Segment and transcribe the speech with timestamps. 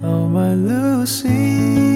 [0.00, 1.87] Oh, my Lucy.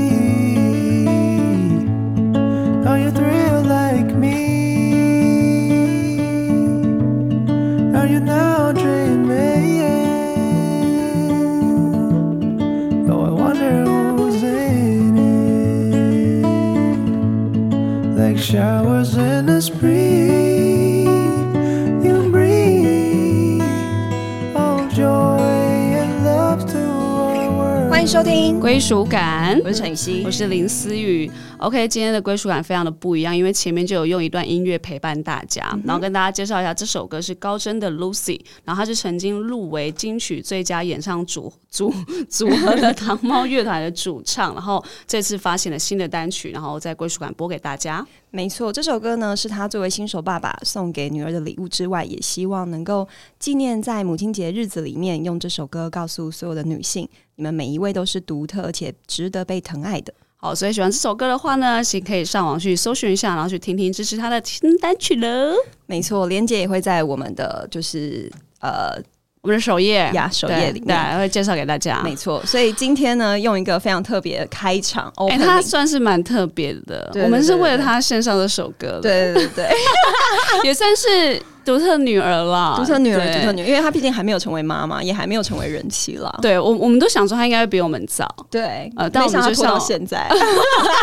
[28.12, 30.30] 收听，归属感，我是陈雨希我。
[30.30, 31.30] 是林思雨。
[31.56, 41.90] OK，今天的归属感非常的不一样，因为前面就有用一段音乐陪伴大家，然后跟大家介绍一下这首歌是高真的 Lucy，然后它是曾经入围金曲最佳演唱组组
[42.28, 48.06] 组合的糖猫乐团的主唱，然后这次发行了新的单曲，然后在归属感播给大家。
[48.30, 53.08] 没错，这首歌呢是他作为新手爸爸送给女儿的礼物之外，也希望能够
[53.38, 57.06] 纪念在母亲节日子里面，用这首歌告诉所有的女性，
[57.42, 60.14] 你们每一位都是独特而且值得被疼爱的。
[60.36, 65.52] 好，所以喜欢这首歌的话呢，请可以上网去搜寻一下，然后去听听支持他的新单曲了。
[65.86, 68.96] 没错，连接也会在我们的就是呃
[69.42, 71.18] 我们的首页呀首对页里对，面。
[71.18, 72.00] 会介绍给大家。
[72.04, 77.10] 没错，所以今天呢，用一个非常特别的开场哎、他算是蛮特别的。
[77.12, 79.74] 对对我们是为了他献上这首歌的，，对对对对，
[80.62, 86.32] 也算是独特女儿啦，独特女儿，对独特女儿，因为她毕竟还没有成为妈妈，也还没有成为人妻啦。
[86.40, 88.32] 对我，我们都想说她应该会比我们早。
[88.48, 90.28] 对，呃但我们就没想到拖到现在，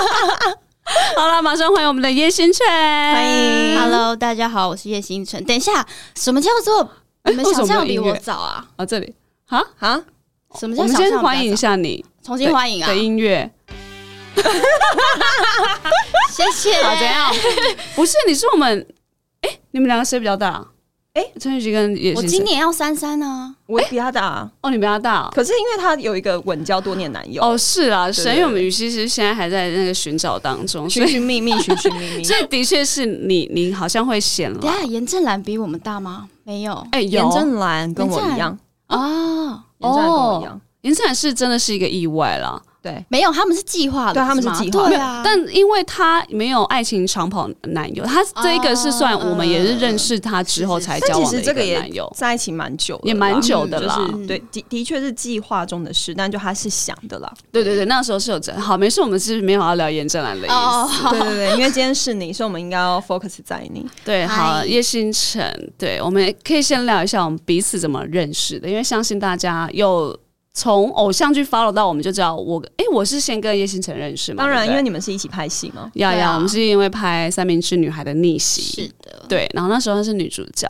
[1.18, 5.44] 好了，马上欢迎我们的叶星辰，欢欢迎 Hello，大家好，我是叶星辰。
[5.44, 6.90] 等一下，什么叫做
[7.30, 8.66] 你们想象比我早啊？
[8.76, 9.14] 啊，这里
[9.48, 10.02] 啊，啊，
[10.60, 11.56] 什么我们先欢迎一？
[11.56, 12.96] 下你重新欢迎啊的！
[12.96, 13.50] 音乐。
[16.32, 16.82] 谢谢。
[16.84, 17.32] 好，怎样？
[17.96, 18.86] 不是，你是我们，
[19.42, 20.66] 哎、你们两个谁比较大？
[21.14, 22.22] 哎陈雨琪跟叶我。
[22.22, 23.56] 今年要三三呢。
[23.66, 24.52] 我比他大啊。
[24.62, 25.30] 哦，你比他大哦。
[25.34, 32.24] 可是因为他有一个稳交多年男友，哦，是啊，是对因为我们雨熙是现在还在那个寻找当中，寻寻觅觅，寻寻觅觅。
[32.24, 34.74] 所以的确是你，你好像会显了等一。
[34.74, 36.30] 下，严正兰比我们大吗？
[36.50, 36.74] 没有。
[36.94, 37.10] 哎、有。
[37.12, 38.98] 严正兰跟我一样，啊，
[39.78, 45.22] 严正兰跟我一样，严正兰是真的是一个意外啦，对，没有，他们是计划的，对他们是吗计划对啊。
[45.24, 52.10] 但因为他没有爱情长跑男友，他这一个是算哦我们也是认识他之后才交往的一实这个男友。
[52.16, 57.30] 在一起蛮久，也蛮久的啦就是对的的确是计划中的事，但就他是想的啦。
[57.52, 60.56] 对对对，那时候是有真好，没事，我们是没有要聊严正兰的意思。
[60.56, 63.86] 哦， 对对对，因为今天是你，所以我们应该要 focus 在你。
[64.06, 70.18] 对，好，嗨叶星辰，对，我们可以先聊一下我们彼此怎么认识的，因为相信大家有
[70.54, 76.36] 从偶像剧 follow 到我们就知道我，哎，我是先跟叶星辰认识嘛，当然，因为你们是一起拍戏嘛，呀呀，啊。
[76.36, 80.68] 我们是因为拍《三明治女孩的逆袭》，是的，对，然后那时候她是女主角，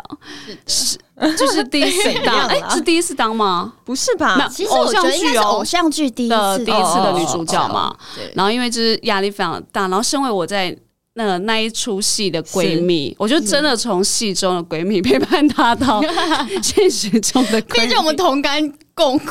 [0.68, 1.04] 是的。
[1.36, 3.74] 就是第一次当， 哎、样啦是第一次当吗？
[3.84, 4.36] 不是吧？
[4.38, 4.48] 那？
[4.48, 10.74] 其实我觉得应偶像剧第一次的第一次的女哦主角嘛，对，然后因为就是压力非常大，然后身为我在
[11.20, 16.02] 那个那一出戏的闺蜜，我就真的从戏中的闺蜜陪伴她到
[16.64, 17.82] 现实中的闺蜜。
[17.82, 18.62] 毕竟我们同甘
[18.94, 19.26] 共苦。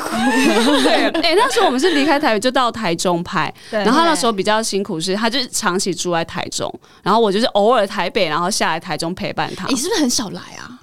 [0.83, 6.71] 对，哎、那时候我们是离开台北就到台中拍，对然后那时候比较辛苦是，她就是长期住在台中，
[7.03, 9.75] 然后我就是偶尔台北，然后下来台中陪伴她你。
[9.75, 10.79] 是不是很少来啊？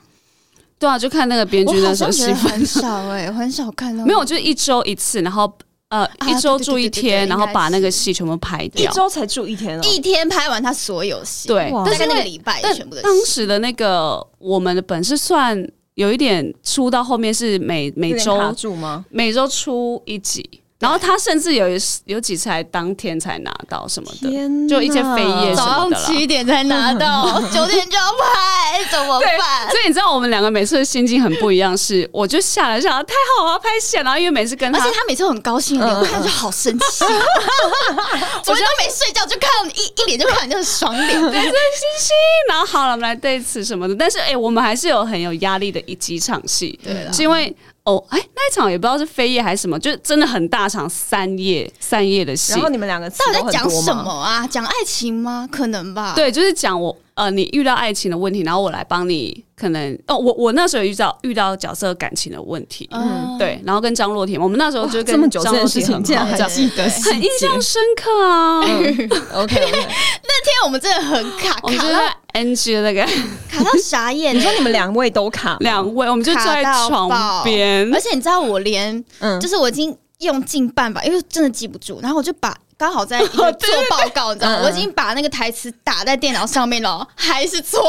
[0.79, 4.03] 对啊，就看那个编剧那时候戏份很少哎，我很少看到。
[4.09, 5.55] 没有，就是一周一次，然后
[5.95, 8.94] 呃啊一周住一天，然后把那个戏全部拍掉一。
[8.94, 9.81] 周才住一天哦。
[9.83, 13.01] 一天拍完他所有戏，对哇，大概但是那个礼拜全部的。
[13.01, 15.56] 当时的那个我们的本是算
[15.94, 19.06] 有一点出到后面是每每周住吗？
[19.09, 24.30] 每周出一集，然后他甚至有一有几次还当天才拿到什么的，
[24.68, 26.06] 就一些飞页什早上么的啦。
[26.06, 29.69] 七点才拿到， 九点就要拍，怎么办？
[29.72, 37.06] 所以你知道我们两个每次的心境很不一样，是我就下来想太好，我要拍戏了，然后因为每次跟他而且他每次都很高兴我看着就好生气。
[38.44, 41.07] 昨天都没睡觉，就看到你一一脸就看你就是爽脸。
[41.07, 41.52] 对，星
[42.00, 42.16] 星，
[42.50, 43.96] 然后好了，我们来对此什么的。
[43.96, 52.62] 但是哎、我们还是有很有压力的一几场戏，对是因为哦，哎、那一场也不知道是飞页还是什么，就是真的很大场，三页三页的戏然。
[52.62, 54.45] 后你们两个到底在讲什么啊？
[54.48, 55.48] 讲爱情吗？
[55.51, 68.62] 可能吧。，对，就是讲我呃，你遇到爱情的问题，然后我来帮你，可能哦，我我那时候有遇到遇到角色感情的问题，嗯，对，然后跟张若婷，我们那时候就跟这么久这张若件事情，婷很好竟然还对记得很印象深刻啊。
[69.44, 73.03] OK 那天我们真的很卡，我们就卡到在 NG 的那个
[73.49, 74.35] 卡到傻眼。
[74.35, 83.51] 你说你们两位都卡，两位，我们就坐在床边而，且你知道我连嗯就是我已经用尽办法，因为真的记不住，然后我就把刚刚好在 做
[83.89, 84.61] 报告，你知道吗？
[84.63, 87.81] 我已经把那个台词打在电脑上面了，还是错。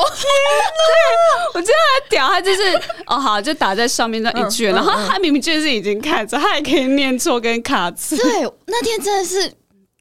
[1.54, 8.16] 我真的很屌，他就是哦好，就打在上面那一句，然后他明明就是已经看着，他还可以念错跟卡词。
[8.16, 9.52] 对，那天真的是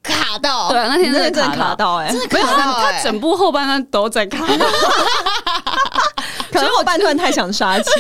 [0.06, 4.46] 卡到，对，那天真的真的卡卡到，到哎、真的卡到欸他整部后半段都在卡。
[4.58, 4.66] 到，
[6.52, 7.92] 可能我半段太想杀青，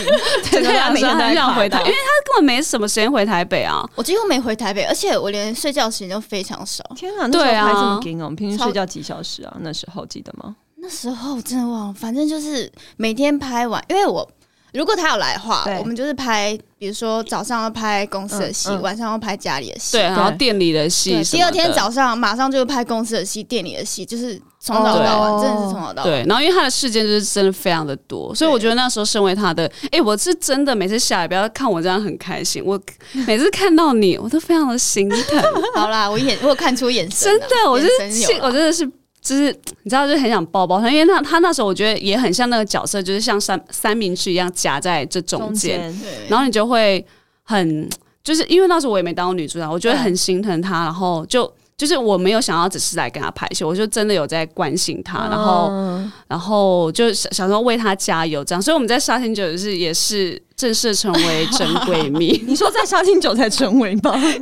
[0.50, 3.84] 整 个对，人每天想回台，因为他根本没什么时间回台北啊。
[3.96, 6.84] 我几乎没回台北，而且我连睡觉时间都非常少。
[6.96, 7.74] 天哪，那时候对啊。
[7.74, 9.54] 么紧哦，我们平均睡觉几小时啊？
[9.60, 10.56] 那时候记得吗？
[10.78, 14.28] 那时候真的忘了，反正就是每天拍完，因为我
[14.75, 18.81] 如果他有来的话，我们就是拍，比如说早上要拍公司的戏，嗯嗯。
[18.81, 19.98] 晚上要拍家里的戏。
[19.98, 26.12] 对，然后店里的戏第二天早上马上就拍公司的戏、店里的戏，就是从早到晚，哦真的是从早到晚。
[26.12, 32.80] 对，然后因为他的事件就是真的非常的多，所以我觉得那时候身为他的，哎、我是真的每次下来不要看我这样很开心，我
[33.25, 35.44] 每次看到你，我都非常的心疼，
[35.75, 38.89] 好啦，我眼我有看出眼神啊，真的，我就是我真的是。
[39.25, 39.51] 就是
[39.81, 47.04] 你知道，就很想抱抱他，因为他他那时候我觉得也很像那个角色，就是像三三明治一样夹在这中间，对，然后你就会
[47.42, 47.89] 很，
[48.24, 64.13] 就是因为那时候我也没当过女主角，我觉得很心疼他，然后就就是我没有想要只是来跟他拍戏，我就真的有在关心他，然后嗯然后就想想说为他加油这样，所以我们在沙田酒也是也是正式成为真闺蜜， 你说在沙青酒才成为吗？
[64.13, 64.42] 沙田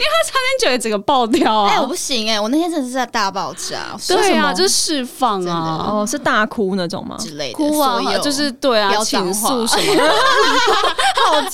[0.62, 1.72] 酒也整个爆掉啊！
[1.74, 7.18] 哎，我不行哎，我那天真的是在大爆炸，说对啊，就是释放啊，哦，是大哭那种吗？
[7.20, 10.04] 之类的，哭啊就是对啊，不要倾脏话诉什么的，
[11.32, 11.52] 好精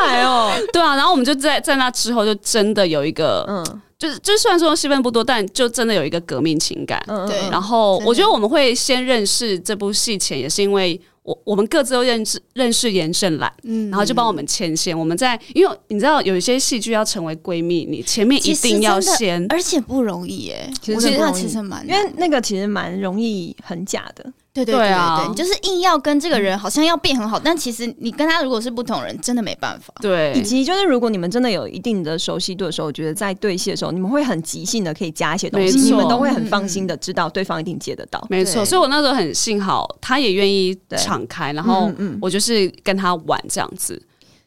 [0.00, 0.50] 彩哦！
[0.72, 7.02] 对啊，然后我们就在在那之后就真的有一个，嗯就是就虽然说戏份不多，但就真的有一个革命情感。
[7.08, 14.96] 嗯，对然后我觉得我们会先认识这部戏前，也是因为我我们各自都认识认识严正兰，嗯然后就帮我们牵线。
[14.96, 19.44] 我们在因为你知道有一些戏剧要成为闺蜜，你前面一定要先。
[19.48, 29.92] 而且不容易哎，其实我觉得它真的不容易其实蛮因为那个其实蛮容易很假的，对对对对啊，你就是硬要跟这个人好像要变很好，但其实你跟他如果是不同人，真的没办法。
[30.00, 38.26] 对以，及就是如果你们真的有一定的熟悉度的时候，我觉得在对戏的时候，你们会很即兴的可以加一些东西，你们都会很放心的知道对方一定接得到。
[38.28, 38.64] 没错。
[38.64, 41.90] 所以我那时候很幸好，他也愿意对敞开，然后
[42.20, 44.02] 我就是跟他玩这样子。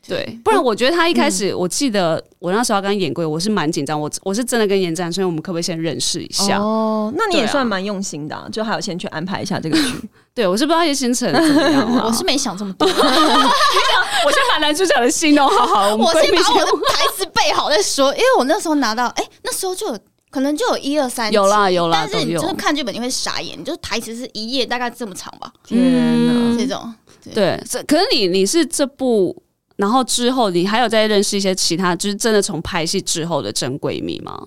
[0.07, 6.57] 对，不然我觉得他一开始，我记得我那时候要跟他演过，我是蛮紧张，我我是真的跟严战，所以我们可不可以先认识一下？
[6.59, 10.09] 哦，那你也算蛮用心的、啊，就还有先去安排一下这个剧。
[10.33, 20.00] 对我是不知道叶星辰怎么样啊，我是没想这么多， 我先把男主角的戏弄好好，我我先把我的台词背好再说，因为我那时候拿到，哎、那时候就有
[20.30, 22.42] 可能就有一二三有啦有啦但是你都有。
[22.42, 25.80] 真的看剧本你会傻眼，你就是台词是一页大概这么长吧，天
[26.25, 26.57] 哪！
[26.57, 26.94] 这种
[27.36, 29.36] 对，这可是你你是这部，
[29.81, 34.39] 然后之后你还有再认识一些其他，就是真的从拍戏之后的真闺蜜吗？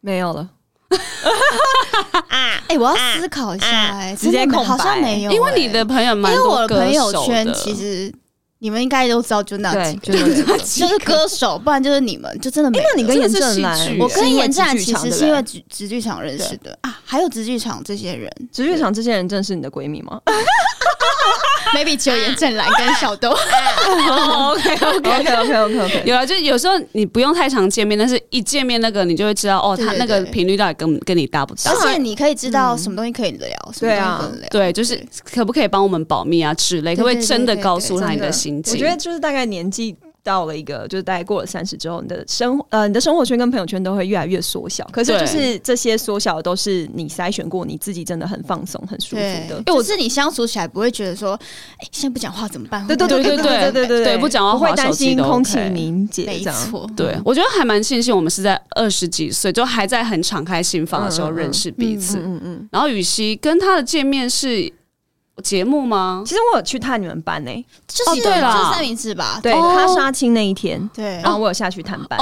[0.00, 0.48] 没有了，
[2.66, 8.12] 哎、我要思考一下、哎、直接好像没有、因为你哎的朋友蛮因为我的朋友圈其实
[8.58, 10.58] 你们应该都知道，就那对几，个，就是那个。
[10.58, 12.84] 就是歌手，不然就是你们，就真的没有。
[12.84, 16.76] 那你跟严正来我跟严战其实是因为直直剧场认识的。
[16.82, 18.28] 啊，还有直剧场这些人。
[18.50, 20.20] 直剧场这些人正是你的闺蜜吗？
[21.74, 23.30] ，maybe 只有严正兰跟小豆。
[23.30, 25.10] OK OK。
[25.10, 31.92] OK OK OK OK，有啊，就有时候你不用太常见面，但是一见面那个你就会知道哦，他那个频率到底跟跟你搭不搭而。
[31.92, 34.30] 且你可以知道什么东西可以聊，什么对啊。
[34.50, 36.94] 对，就是可不可以帮我们保密啊之类？
[36.96, 38.74] 可不可以真的告诉他你的心情？
[38.74, 39.96] 我觉得就是大概年纪
[40.30, 44.88] 到了一个，就是大概过了三十之后，你的生活呃你的生活圈跟朋友圈都会越来越缩小。
[44.92, 49.56] 可是就是这些缩小的都是你筛选过，你自己真的很放松、很舒服的。
[49.56, 51.32] 因为我是你相处起来不会觉得说，
[51.78, 52.86] 哎，现在不讲话怎么办？
[52.86, 56.44] 对对对对对对对对对不讲话会担心空气凝结没。
[56.50, 62.18] 错，对，我觉得还蛮庆幸我们是在二十几岁，就还在很敞开心房的时候认识彼此。
[62.18, 64.70] 嗯嗯，然后雨熙跟他的见面是
[65.40, 66.22] 节目吗？
[66.26, 69.40] 其实我有去探你们班呢、就是哦对了就是三明治吧？
[69.42, 71.20] 对、哦他杀青那一天，对。
[71.22, 72.18] 然后我有下去探班，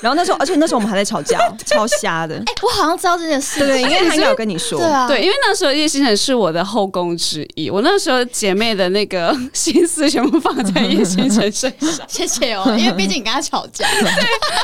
[0.00, 2.36] 然后那时候，而且那时候我们还在吵架， 超瞎的。
[2.36, 3.60] 哎，我好像知道这件事。
[3.60, 13.86] 对对，因为他应该有跟你说，对啊，对，因为那时候叶星辰是我的后宫之一，我那时候姐妹的那个心思全部放在叶星辰身上， 谢谢哦，因为毕竟你跟他吵架。
[14.00, 14.10] 对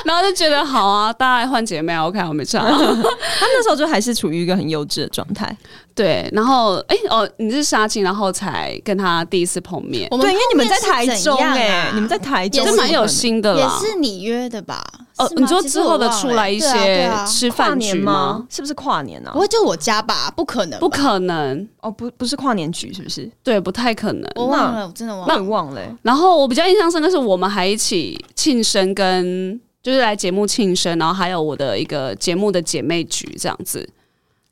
[0.04, 2.60] 然后就觉得好啊，大家来换姐妹啊，OK，我没差。
[2.68, 5.56] 他那时候就还是处于一个很幼稚的状态。
[5.94, 13.62] 对，然后哎、哦，你是杀青，然后才跟他第一次碰面，我们对，因为你们在台中哎、哎、你们在台中也是这蛮有心的也。
[13.78, 14.84] 是你约的吧？
[15.18, 18.46] 哦，你说之后的出来一些啊吃饭局吗？？
[18.48, 19.40] 是不是跨年啊不？
[19.40, 20.32] 会就我家吧？
[20.34, 23.30] 不可能，不可能，哦，不，不是跨年局，是不是？
[23.42, 24.30] 对，不太可能。
[24.36, 33.86] 我忘了，我真的忘忘了欸、然后我比较印象深刻是我们还一起庆生跟就是来节目庆生，然后还有我的一个节目的姐妹局这样子，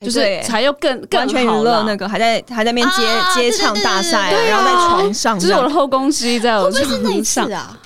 [0.01, 5.39] 就是对才又更更完全娱乐那个还在还在那边接、啊接唱大赛，然后在床上。
[5.39, 7.79] 就是我的后宫戏在我床上，啊？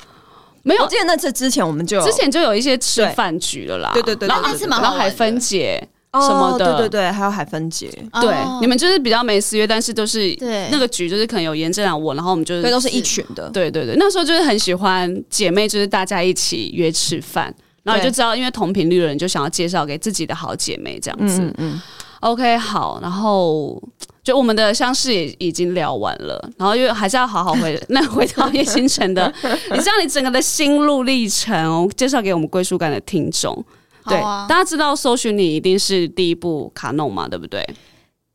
[0.67, 7.89] 没有我记得那次之前我们就有之前就有一些吃对饭局了啦，对对对对然后那次蛮好玩的然后海芬姐哦什么的对对对，还有海芬姐，
[8.21, 13.49] 对哦，你们就是比较没私约，但是都是对那个局就是可能有严正啊我，然后我们就是都是一群的。
[13.51, 17.55] 对对对，那时候就是很喜欢姐妹，就是大家一起约吃饭，
[17.85, 21.43] 然后就知道，因为同频率的人就想要介绍给自己的好姐妹这样子。
[21.43, 21.83] 嗯嗯
[22.21, 23.81] ，OK，好，然后
[24.27, 29.33] 就我们的相识也已经聊完了，然后又还是要好好回 那回到叶星辰的，
[29.71, 33.65] 你知道你整个的心路历程，我介绍给我们归属感的听众。
[34.05, 37.65] 对，啊大家知道搜寻你一定是第一部卡弄嘛，对不对？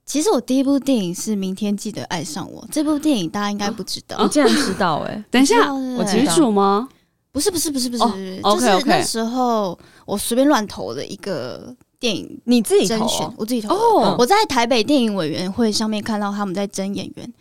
[0.05, 4.15] 其实我第一部电影是《明天记得爱上我》，这部电影大家应该不知道。
[4.23, 6.87] 你竟然知道哎，等一下，我女我知道主吗？
[7.33, 13.75] 不是不是不是不是，就是那时候我随便乱投的一个电影你自己投甄选哦，我自己投的。
[13.75, 17.33] 哦我在台北电影委员会上面看到他们在争演员，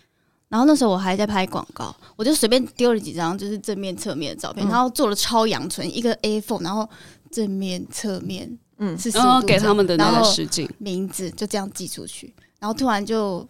[0.51, 6.87] 然后那时候我还在拍广告，我就随便丢了几张就是正面侧面的照片，嗯然后做了超阳春一个 A4，然后
[7.31, 13.49] 正面侧面嗯是然后给他们的那个然后试镜名字就这样寄出去，然后突然就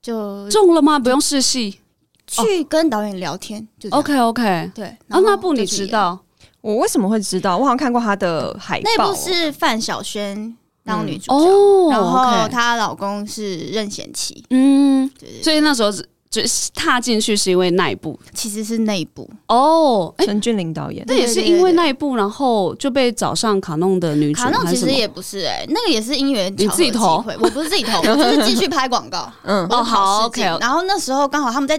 [0.00, 0.98] 就中了吗？
[0.98, 1.78] 不用试戏。
[2.24, 5.66] 去跟导演聊天，就这样 OK OK，对，啊，然后那部你？
[5.66, 6.18] 知道？
[6.62, 7.58] 我为什么会知道？
[7.58, 8.90] 我好像看过她的海报。
[8.90, 8.94] 哦。
[8.96, 15.10] 那部是范晓萱当女主角，哦然后她老公是任贤齐，嗯，
[15.42, 18.18] 所以那时候只就是踏进去是因为那一部。
[18.32, 21.04] 其实是那一部，哦，哎、陈俊霖导演。
[21.06, 27.00] 那也是因为那一部，然后就被找上卡弄的女主，卡弄其实也不是哎、那个也是因缘你自己投？
[27.00, 29.30] 巧合机会我不是自己投， 我就是继续拍广告。
[29.42, 29.66] 嗯。
[29.68, 31.78] 哦好 OK 然后那时候刚好他们在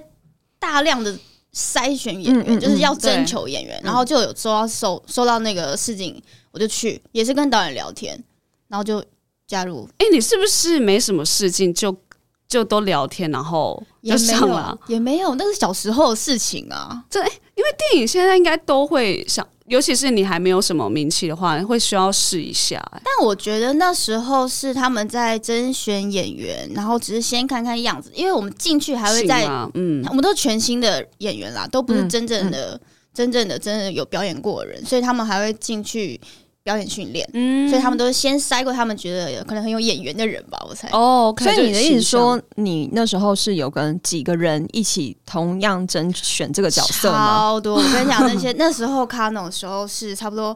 [0.59, 1.17] 大量的
[1.53, 8.21] 筛选演员，嗯嗯就是要嗯征求演员，然后就有收到收收到那个试镜，我就去，也是跟导演聊天，
[8.67, 9.03] 然后就
[9.45, 11.91] 加入，哎、你是不是没什么试镜就
[12.53, 14.79] 就都聊天，然后就也没有上了？
[14.87, 17.03] 也没有，那是小时候的事情啊。
[17.09, 32.79] 这因为电影现在应该都会想，尤其是你还没有什么名气的话，会需要试一下、哎但我觉得那时候是他们在甄选演员，然后只是先看看样子，因为我们进去还会在嗯我们都是全新的演员啦，都不是嗯真正的、
[33.13, 36.19] 真正的、真的有表演过的人，所以他们还会进去
[36.63, 40.87] 表演训练，嗯所以他们都是先筛过他们觉得可能很有演员的人吧，我猜。
[40.91, 47.37] 哦所以你的意思就是说，你那时候是有跟几个人一起同样甄选这个角色吗？
[47.37, 47.75] 超多！
[47.75, 50.55] 我跟你讲，那些 那时候卡农的时候是差不多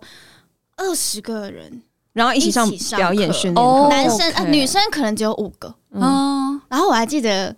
[0.77, 1.81] 二十个人，
[2.13, 5.67] 然后一起上表演课训练课哦男生、啊女生可能只有五个。
[5.91, 7.53] 嗯嗯，然后我还记得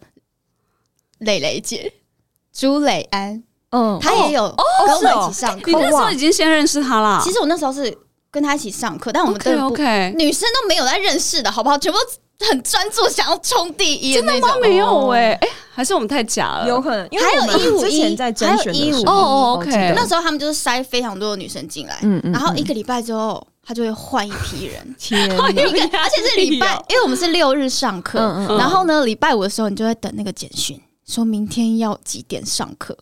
[1.20, 1.94] 蕾蕾姐
[2.52, 4.48] 朱蕾安，嗯，她也有
[4.86, 5.72] 跟我们一起上课。
[5.72, 7.22] 你那时候已经先认识他啦。
[7.24, 7.96] 其实我那时候是
[8.32, 11.78] 跟他一起上课，但我们不 OK，女生都没有在认识的好不好？
[11.78, 11.98] 全部
[12.38, 14.62] 都很专注，想要冲第一的那种。
[14.62, 16.68] 没有哎、哎、还是我们太假了。
[16.68, 24.76] 有可能，因为还有我们151之前在甄选的时候，还有一五哦哦 OK 那时候他们就是筛非常多的女生进来，嗯嗯然后一个礼拜之后，他就会换一批人。
[24.98, 32.98] 天哪，一个，而且是礼拜， 因为我们是六日上课，嗯嗯嗯然后呢，礼拜五的时候你就会等那个简讯，说明天要几点上课。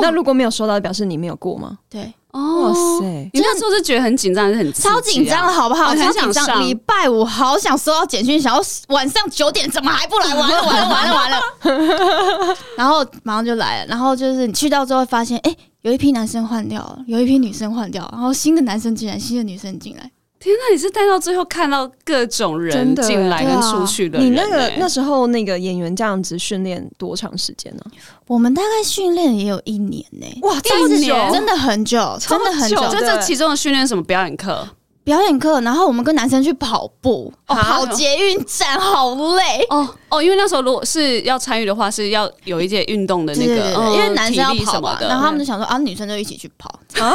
[0.00, 1.78] 那如果没有收到，表示你没有过吗？
[1.90, 5.94] 对，哦，哇塞，你那时候是觉得很紧张，还是很啊超紧张的好不好？
[5.94, 6.46] 超紧张！
[6.46, 10.34] 想礼拜五好想收到简讯，想要晚上九点怎么还不来？
[10.34, 12.56] 完了完了完了完了！
[12.76, 20.10] 然后马上就来了，然后就是你去到之后发现，哎、有一批男生换掉了，有一批女生换掉了，然后新的男生进来，新的女生进来。
[20.42, 27.82] 天哪，你是待到最后看到各种人进来跟出去的人、你那个哎那时候那个演员这样子训练多长时间呢？
[28.26, 32.76] 我们大概训练也有一年呢、哇，这么久真的很久，真的很久。
[32.88, 34.68] 就这其中的训练什么表演课？
[35.04, 39.64] 表演课，然后我们跟男生去跑步，跑捷运站，好累。
[39.68, 45.08] 哦哦，因为那时候如果是要参与的话，是要有一些运动的那个，因为男生要跑嘛，什么的。
[45.08, 46.68] 然后他们就想说啊，女生就一起去跑。
[47.00, 47.14] 啊，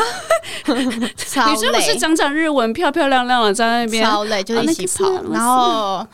[1.16, 5.10] 超女生不是累，讲讲日文，漂漂亮亮的在那边，超累，就一起跑。
[5.32, 6.06] 然后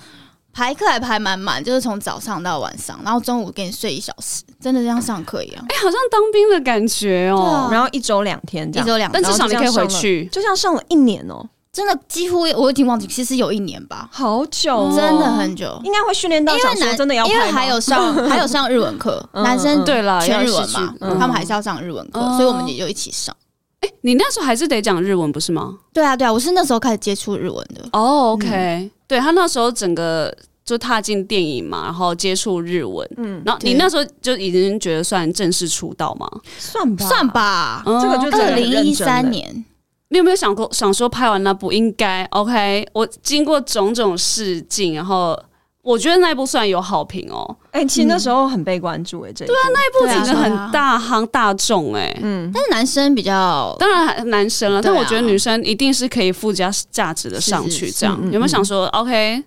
[0.54, 7.70] 排课还排满满，就是从早上到晚上，然后中午给你睡一小时，真的就像上课一样，哎、好像当兵的感觉哦。
[7.72, 10.26] 然后一周两天这样，一周两天，但至少你可以回去。
[10.32, 15.82] 就像上了一年哦，真的几乎我已经忘记，其实有一年吧，好久哦，真的很久。
[15.84, 21.20] 应该会训练到想说因为男真的要因为还有上 还有上日文课，嗯男生对了全日文嘛，嗯。
[21.20, 22.38] 他们还是要上日文课，哦。
[22.38, 23.36] 所以我们也就一起上。
[23.80, 25.74] 哎你那时候还是得讲日文，不是吗？
[25.92, 27.82] 对啊，对啊，我是那时候开始接触日文的。
[27.92, 36.30] 哦，OK，、对他那时候整个就踏进电影嘛，然后接触日文，嗯，然后你那时候就已经觉得算正式出道吗？
[36.58, 38.00] 算吧，算，吧，嗯。
[38.00, 39.66] 这个就真的二零一三年，
[40.14, 42.88] 你有没有想过想说拍完那部应该 OK？
[42.94, 45.36] 我经过种种试镜，然后
[45.82, 57.72] 我觉得那一部算有好评哦，哎、其实那时候很被关注哎、这对啊，那一部对啊整个很大夯大众哎、嗯，但是男生比较当然男生了，但我觉得女生一定是可以附加价值的上去。
[57.72, 58.00] 是是是。
[58.02, 58.16] 这样。
[58.26, 59.44] 有没有想说，OK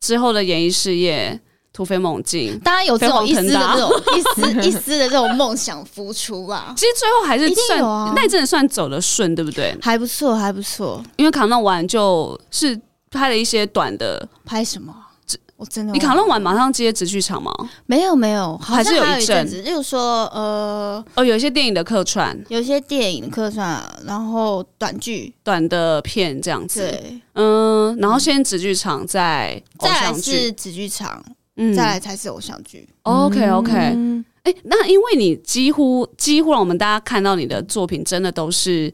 [0.00, 1.38] 之后的演艺事业
[1.78, 2.58] 突飞猛进？
[2.58, 7.78] 当然有这种一丝的这种 一丝一丝的这种梦想浮出吧， 其实最后还是算、
[8.16, 9.78] 那一阵子算走的顺，对不对？
[9.80, 11.00] 还不错，还不错。
[11.14, 12.76] 因为卡弄完就是
[13.12, 14.92] 拍了一些短的，拍什么？
[15.56, 17.52] 我真的你卡弄完马上接直剧场吗？
[17.86, 26.78] 没有没有，好还是像有有一阵子，例如说呃，哦，有一些电影的客串，有一些电影的客串，然后短剧，短的片这样子。
[26.80, 31.20] 对，嗯，然后先直剧场，再偶再来，是紫剧场，
[31.58, 32.88] 嗯再来才是偶像剧。
[33.02, 38.90] OK OK，嗯哎、那因为你几乎几乎让我们大家看到你的作品，真的都是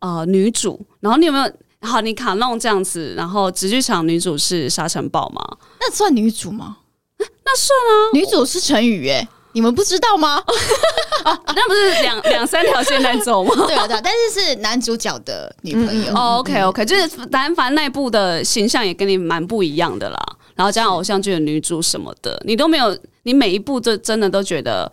[0.00, 5.40] 呃女主，然后你有没有好你卡弄这样子，然后直剧场女主是沙尘暴吗？
[5.78, 6.78] 那算女主吗？
[7.18, 10.42] 那算啊，女主是陈宇耶，你们不知道吗？
[11.24, 13.54] 那不是两两三条线在走吗？
[13.66, 16.12] 对啊对啊，但是是男主角的女朋友。
[16.14, 20.18] 哦、o k OK，就是但凡那部的形象也跟你蛮不一样的啦，
[20.56, 24.90] 然后加上偶像剧的女主什么的，你都没有，你每一部都真的都觉得。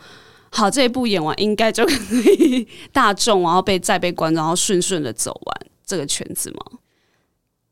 [0.56, 1.94] 好，这一部演完应该就可
[2.38, 6.78] 以大众，然后被再被观众，然后顺顺的走完这个圈子吗？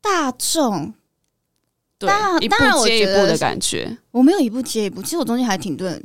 [0.00, 0.92] 大众，
[1.96, 3.96] 对一部当然我接一步的感觉。
[4.10, 6.04] 我没有一步接一步，其实我中间还挺多人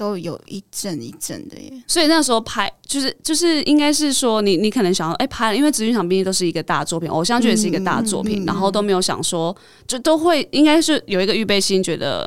[0.00, 1.70] 都有一阵一阵的耶。
[1.86, 9.54] 所以那时候拍，就是就是应该是说你，你可能想要哎、拍了，因为直剧场毕竟都是一个大作品，偶像剧也是一个大作品，嗯嗯嗯然后都没有想说，
[9.86, 12.26] 就都会应该是有一个预备心，觉得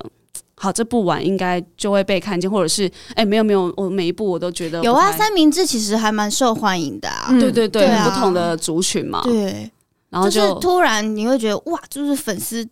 [0.54, 7.30] 好这部完应该就会被看见，或者是哎、没有没有，我每一部我都觉得有啊，三明治其实还蛮受欢迎的啊。
[7.30, 9.72] 嗯对对对，不同的族群嘛，对，
[10.12, 12.64] 然后就是突然你会觉得哇，就是粉丝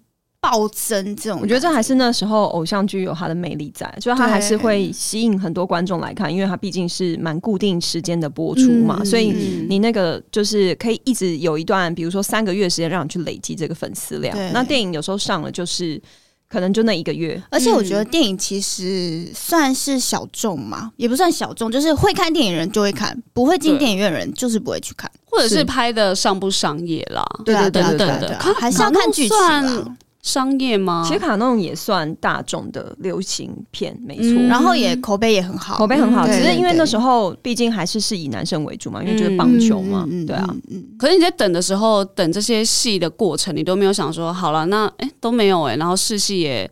[0.41, 1.39] 暴增这种。
[1.39, 14.35] 我觉得这还是那时候偶像剧有它的魅力在，就是它还是会吸引很多观众来看，因为它毕竟是蛮固定时间的播出嘛，嗯所以嗯你那个就是可以一直有一段，比如说三个月时间让你去累积这个粉丝量。
[14.51, 16.01] 那电影有时候上了就是
[16.49, 25.09] 可能就那一个月，而且我觉得电影其实算是小众嘛，也不算小众，就是会看电影人就会看，不会进电影院的人就是不会去看。
[25.29, 29.95] 或者是是拍的上不商业啦，对啊，对啊，对还是要看剧情。
[30.21, 31.03] 商业吗？
[31.05, 34.23] 其实卡弄也算大众的流行片，没错。
[34.23, 46.69] 嗯然后也口碑也很好，口碑很好，嗯只是因为那时候候毕竟还是是以男生为主嘛，因为就是棒球嘛，对啊，，嗯可是你在等的时候，等这些戏的过程，你都没有想说，好了，那哎、都没有哎、然后试戏也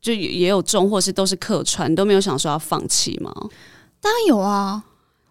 [0.00, 3.32] 就也也有中，或是都是客串，你都没有想说要放弃吗？
[4.00, 4.84] 当然有啊。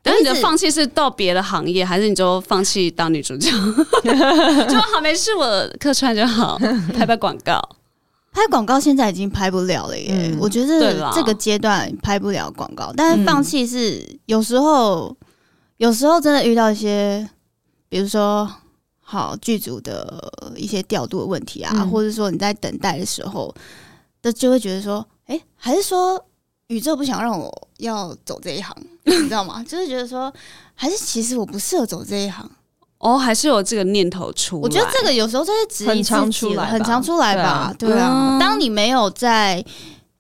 [0.04, 3.50] 但是你的放弃是到别的行业，还是你就放弃当女主角？
[4.68, 6.58] 就好没事，我客串就好，
[6.98, 7.62] 拍拍广告。
[8.34, 15.14] 拍广告现在已经拍不了了耶，嗯我觉得这个阶段拍不了广告，但是嗯放弃是有时候，
[15.78, 17.30] 有时候真的遇到一些，
[17.90, 18.50] 比如说
[19.02, 23.54] 好剧组的一些调度的问题啊，嗯或者说你在等待的时候，
[24.22, 26.24] 那就会觉得说，哎、还是说
[26.72, 29.62] 宇宙不想让我要走这一行，你知道吗？
[29.68, 30.34] 就是觉得说，
[30.74, 32.50] 还是其实我不适合走这一行。
[33.00, 34.62] 哦，还是有这个念头出来。
[34.62, 37.76] 我觉得这个有时候就是质疑很常自己出来吧很常出来吧？
[37.78, 39.64] 对啊对啊，嗯当你没有在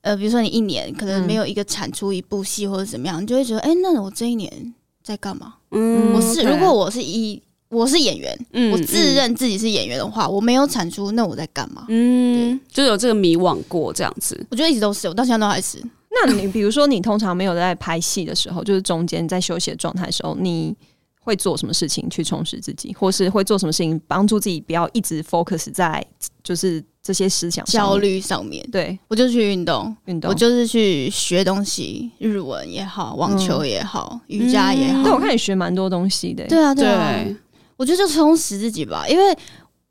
[0.01, 5.53] 呃，比如说你一年可能嗯没有一个产出一部戏或者怎么样，你就会觉得，哎、那我这一年在干嘛？
[5.71, 11.85] 嗯我是如果我是一我是演员，嗯我自认自己是演员的话，我没有产出，那我在干嘛？
[11.87, 14.43] 嗯，就有这个迷惘过这样子。
[14.49, 15.77] 我觉得一直都是，我到现在都还是。
[16.13, 20.75] 那你比如说，你通常没有在拍戏的时候，就是中间在休息的状态的时候，你
[21.21, 26.05] 会做什么事情去充实自己，或是会做什么事情帮助自己不要一直 focus 在
[26.43, 27.97] 就是这些思想上焦？
[27.97, 30.29] 虑上面，对，我就去运动，运动。
[30.29, 35.03] 我就是去学东西，日文也好，网球也好，瑜伽也好。
[35.03, 37.35] 对我看你学蛮多东西的、对啊，对啊，对，
[37.77, 39.35] 我觉得就充实自己吧，因为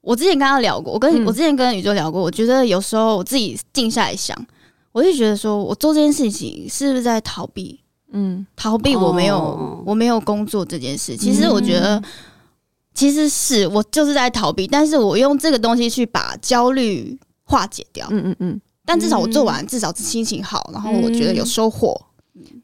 [0.00, 1.24] 我之前跟他聊过，我跟、嗯。
[1.24, 4.36] 我之前跟宇宙聊过，我觉得有时候我自己静下来想，
[4.92, 7.80] 我就觉得说我做这件事情是不是在逃避？
[8.12, 11.16] 嗯，逃避我没有、哦我没有工作这件事。
[11.16, 12.02] 其实我觉得，
[12.92, 18.06] 其实是我就是在逃避，但是我用这个东西去把焦虑化解掉。
[18.10, 18.60] 嗯嗯嗯。
[18.84, 21.98] 但至少我做完，至少心情好，然后我觉得有收获。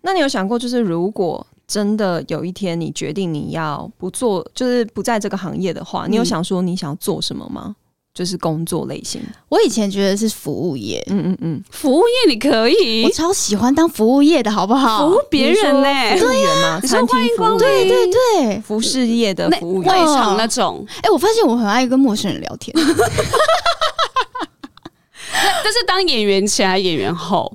[0.02, 7.76] 那你有想过，就是如果真的有一天你决定你要不做，就是不在这个行业的话，你有嗯想说你想要做什么吗？
[8.16, 9.20] 就是工作类型？
[9.50, 13.04] 我以前觉得是服务业，嗯嗯嗯，服务业你可以。
[13.04, 15.06] 我超喜欢当服务业的，好不好？
[15.06, 16.80] 服务别人呢、你说服务员吗？
[16.82, 17.58] 你欢迎光临。
[17.58, 22.74] 对对对，服饰业的服务外，场那种，哎、我发现我很爱跟陌生人聊天，
[25.62, 27.54] 但是当演员前还是演员后？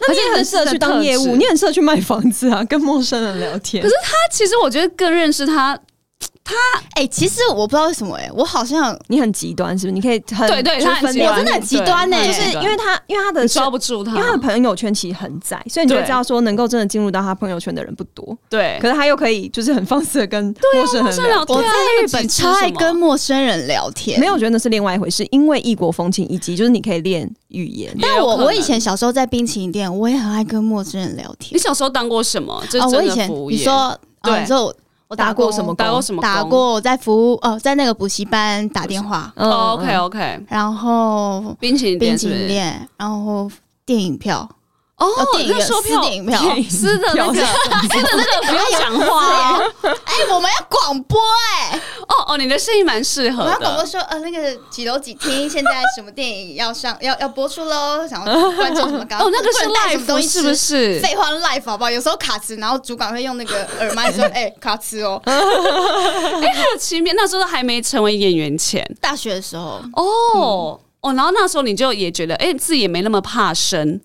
[0.00, 3.82] 那你也很适合去当业务，你很适合去卖房子啊，跟陌生人聊天。
[3.82, 5.78] 可是他其实我觉得更认识他，
[6.94, 9.92] 哎、其实我不知道为什么、哎，我好像你很极端，是不是？
[9.92, 18.36] 你可以很对对，他很极端，我真的很极端欸就是因为他，因为他的抓不住他，因为他的朋友圈其实很窄，所以你就知道说，能够真的进入到他朋友圈的人不多。
[18.48, 21.44] 对可是他又可以就是很放肆的跟陌生人聊。
[21.44, 21.68] 天我在
[22.02, 27.96] 日本超爱跟陌生人聊天，没有，我觉得那是另外一回事，因为异国风情，以及就是你可以练语言。
[28.00, 31.58] 但我我以前小时候在冰淇淋店，我也很爱跟陌生人聊天你。
[31.58, 32.62] 小时候当过什么？
[32.70, 34.74] 这哦，是我以前你说，对哦，你说
[35.08, 36.22] 我我打过什么打过什么工？
[36.22, 41.96] 打过我在服务哦，在那个补习班打电话，？OK OK，然后冰淇？
[41.96, 41.98] 淋
[42.46, 43.50] 店，然后
[43.86, 44.46] 电影票，
[44.98, 47.46] 哦哦，电影院票撕电影票 撕的那个，票
[47.82, 49.72] 撕的那个不要讲话哦。
[50.04, 51.20] 哎，我们要广播
[51.60, 53.86] 哎，哦哦，你的声音蛮适合我们要广播。
[53.86, 60.54] 说呃那个几楼几厅现在什么电影要上要要播出喽，想要观众什么刚哦，那个是不能带什么 live 东西是不？
[60.54, 61.00] 是？
[61.00, 61.90] 废话，live 好不好？
[61.90, 65.22] 有时候卡词，然后主管会用那个耳麦说：“哎、卡词哦。
[66.80, 74.00] 前面那时候还没成为演员前”大学的时候，哦哦，然后那时候你就也觉得，哎，自己也没那么怕生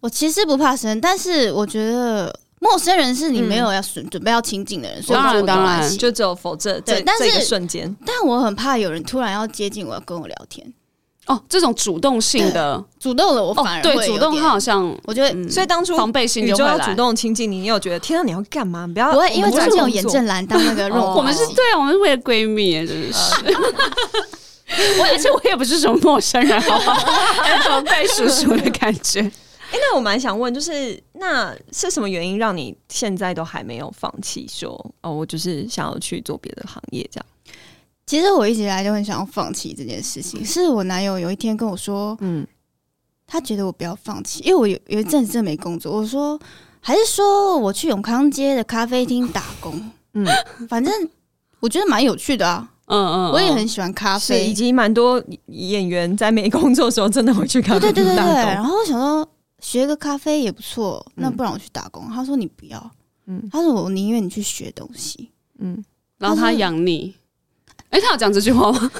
[0.00, 10.72] 我其实不怕生，但是我觉得陌生人是你没有要准准备要亲近的人，所以当然我就不当然就只有否这这对但是这个瞬间，但我很怕有人突然要接近我，要跟我聊天，
[11.26, 16.72] 哦，这种主动性的主动的我哦反而，对，会主动点他好像我觉得嗯所以当初防备心宇就会来。
[16.76, 18.86] 宙要主动亲近你，你有觉得天啊，你要干嘛？
[18.86, 23.34] 不要不会，因为我们在中间有严正兰当那个 润滑哦我们是剂 对啊，我们是为了闺蜜，真的是。
[25.00, 26.94] 我而且我也不是什么陌生人，好不好？
[27.48, 29.30] 有什么被叔叔的感觉？
[29.70, 37.26] 哎、那我蛮想问，就是那是什么原因让你现在都还没有放弃说哦，我就是想要去做别的行业这样？
[38.06, 42.46] 其实我一直以来就很想要放弃这件事情，是我男友有一天跟我说，嗯，
[43.26, 45.98] 他觉得我不要放弃，因为我有有一阵子没工作。
[45.98, 46.40] 我说，
[46.80, 50.26] 还是说我去永康街的咖啡厅打工，嗯，
[50.70, 50.92] 反正
[51.60, 52.70] 我觉得蛮有趣的啊。
[52.86, 58.24] 嗯嗯，我也很喜欢咖啡以，及蛮多演员在没工作的时候真的会去咖啡对对对对对。
[58.24, 58.54] 厅打工。
[58.54, 59.28] 然后我想说
[59.60, 62.08] 学个咖啡也不错，那嗯不然我去打工。
[62.08, 62.90] 他说你不要，
[63.26, 65.30] 嗯他说我宁愿你去学东西。
[65.58, 65.84] 嗯，
[66.18, 67.14] 然后他养你。
[67.90, 68.90] 哎，他有讲这句话吗？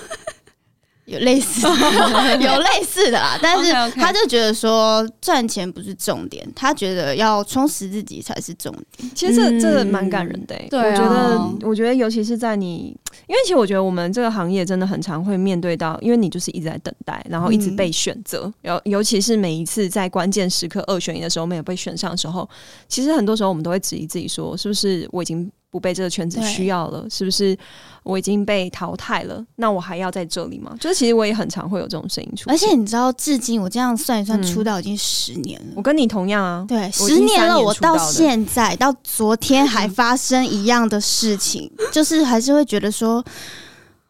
[1.09, 1.67] 有类似，
[2.39, 9.11] 有类似的啦，但是他就觉得说赚钱不是重点，他觉得要充实自己才是重点。
[9.15, 10.67] 其实这嗯这蛮感人的、欸。
[10.69, 12.95] 对啊我觉得，我觉得尤其是在你，
[13.27, 22.47] 因为其实我觉得我们这个行业真的很常会面对到，因为你就是一直在等待，然后一直被选择，尤、尤其是每一次在关键时刻二选一的时候没有被选上的时候，
[22.87, 27.07] 其实很多时候我们都会质疑自己说，是不是我已经不被这个圈子需要了？
[27.11, 27.57] 是不是
[28.03, 29.45] 我已经被淘汰了？
[29.57, 30.75] 那我还要在这里吗？
[30.81, 35.67] 就是其实我也很常会有这种声音出现，而且你知道，至今我这样算一算，嗯出道已经十年了。
[35.77, 43.23] 我跟你同样啊，对，十年了，我到现在到昨天还发生一样的事情， 就是还是会觉得说，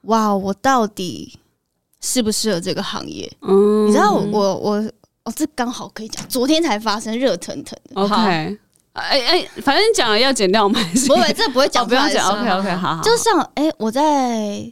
[0.02, 1.38] 哇，我到底
[2.00, 3.30] 适不适合这个行业？
[3.42, 4.92] 嗯你知道我我我
[5.24, 8.00] 哦，这刚好可以讲，昨天才发生，热腾腾的。
[8.00, 8.58] OK。
[8.98, 10.78] 哎哎，反正讲了要剪掉吗？
[11.06, 12.30] 不会，这不会哦，讲不用讲。
[12.30, 13.02] OK OK，好好。
[13.02, 14.70] 就像哎、我在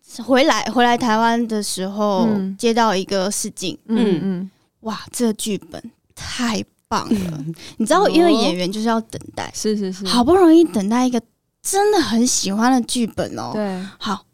[0.00, 5.82] 在回来回来台湾的时候，嗯接到一个试镜，嗯嗯，哇，这个剧本
[6.14, 7.44] 太棒了！
[7.76, 11.20] 你知道，因为演员就是要等待，是是是，好不容易等待一个
[11.62, 13.52] 真的很喜欢的剧本哦。
[13.54, 14.24] 对，好，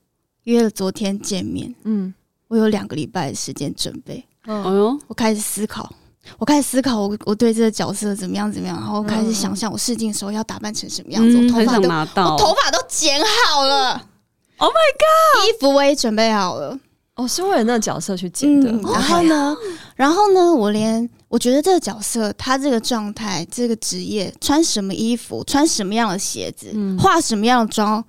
[0.44, 2.14] 约了昨天见面，嗯
[2.48, 5.92] 我有两个礼拜的时间准备，嗯哎呦，我开始思考。
[6.38, 12.38] 我开始思考我我对这个角色怎么样怎么样，然后开始想象我试镜的时候要打扮成什么样子，嗯，我头发都我。
[12.38, 14.02] 头发都剪好了
[14.58, 16.78] Oh my god，衣服我也准备好了。
[17.16, 19.56] 哦，是为了那个角色去剪的，嗯，然后呢，
[19.94, 28.02] 然后呢，我连我觉得这个角色他这个状态、这个职业，穿什么衣服、穿什么样的鞋子、嗯化什么样的妆，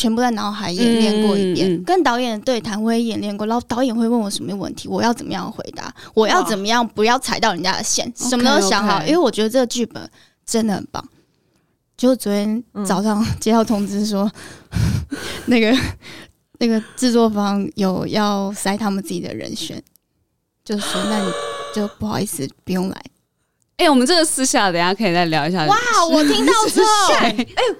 [0.00, 1.68] 全部在脑海演练过一遍。
[1.68, 9.02] 嗯嗯嗯跟导演的对谈我也演练过，然后导演会问我什么问题，我要怎么样回答，我要怎么样不要踩到人家的线，什么都想好。
[9.02, 10.10] 因为我觉得这个剧本
[10.46, 11.06] 真的很棒。
[11.98, 14.32] 就昨天早上接到通知说，
[15.44, 15.78] 那个
[16.58, 19.82] 那个制作方有要塞他们自己的人选，
[20.64, 21.30] 就说那你
[21.74, 23.02] 就不好意思不用来。
[23.80, 25.64] 哎、我们这个私下等一下可以再聊一下。
[25.64, 25.76] 哇，
[26.10, 27.34] 我听到之后，哎、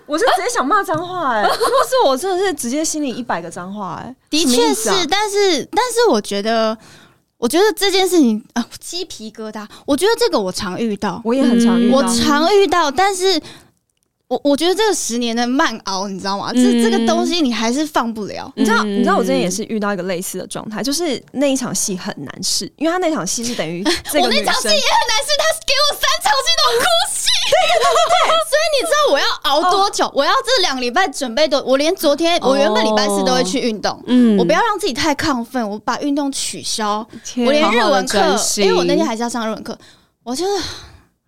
[0.07, 6.77] 我是直接想骂脏话哎、 如果是我，真的是直接心里一百个脏话哎、的确是但是但是我觉得，
[7.37, 9.67] 我觉得这件事情啊，鸡皮疙瘩。
[9.85, 11.97] 我觉得这个我常遇到，我也很常遇到。
[11.99, 13.39] 我常遇到，但是
[14.31, 16.53] 我我觉得这个十年的慢熬，你知道吗？
[16.53, 16.85] 这嗯。
[16.85, 18.51] 这个东西你还是放不了。
[18.55, 18.95] 你知道，嗯。
[18.95, 30.09] 你知道我之前也是遇到一个类似的状态，就是那一场戏很难试，因为他那场戏是等于 我那场戏生也很难试他给我三场戏都哭戏， 对对对对，所以你知道我要熬多久？
[30.15, 34.39] 我要这两个礼拜准备多，我连昨天我原本礼拜四都会去运动，嗯。
[34.39, 37.05] 我不要让自己太亢奋，我把运动取消，
[37.45, 39.77] 我连日文好好课因为我那天还是要上日文课，
[40.23, 40.63] 我就是。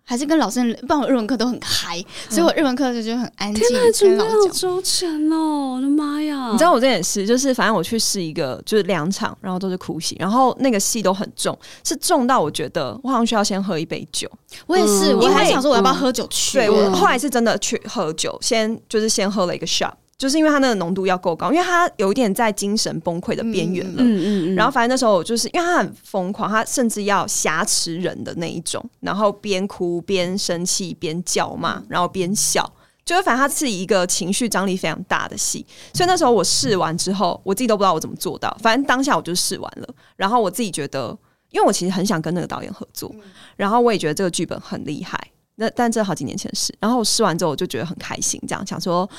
[0.05, 4.29] 还是跟老师，不然我日文课都很嗨，所以我日文课就就很安静天哪，，准备好。
[4.53, 5.75] 周全哦！
[5.75, 6.49] 我的妈呀！
[6.51, 14.29] 你知道我之前也是，就是反正我去试一个，就是两场，然后都是哭戏，然后那个戏都很重，是重到我觉得我好像需要先喝一杯酒。
[14.67, 16.57] 我也是，嗯我还想说我要不要喝酒去？
[16.57, 24.01] 对我嗯后来是真的去喝酒，先就是先喝了一个 shot，就是因为它那个浓度要够高，因为他有一点在精神崩溃的边缘了。
[24.01, 32.65] 嗯嗯嗯，然后反正那时候我就是因为他很疯狂，他甚至要挟持人的那一种，然后边哭边生气边叫骂，然后边笑，
[33.03, 35.65] 就是反正他是一个情绪张力非常大的戏。
[35.93, 41.09] 所以那时候我试完之后，我自己都不知道我怎么做到，反正当下我就试完了，然后我自己觉得，
[41.51, 43.13] 因为我其实很想跟那个导演合作，
[43.57, 45.19] 然后我也觉得这个剧本很厉害。
[45.55, 49.09] 那但这好几年前的事，然后我试完之后我就觉得很开心，这样想说。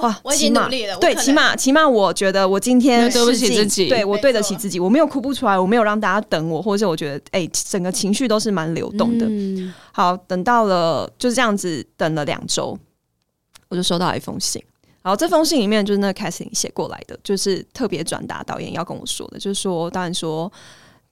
[0.00, 9.26] 哇，哦我已经起码努力了对，起码起码，我觉得我今天对不起自己对我对得起自己，我没有哭不出来，我没有让大家等我，或者是我觉得哎、整个情绪都是蛮流动的。
[9.28, 12.78] 嗯好，等到了就是这样子，等了两周，
[13.68, 14.62] 我就收到一封信。
[15.00, 20.52] 然后这封信里面就是那个 casting 写过来的，就是特别转达导演要跟我说的，就是说导演说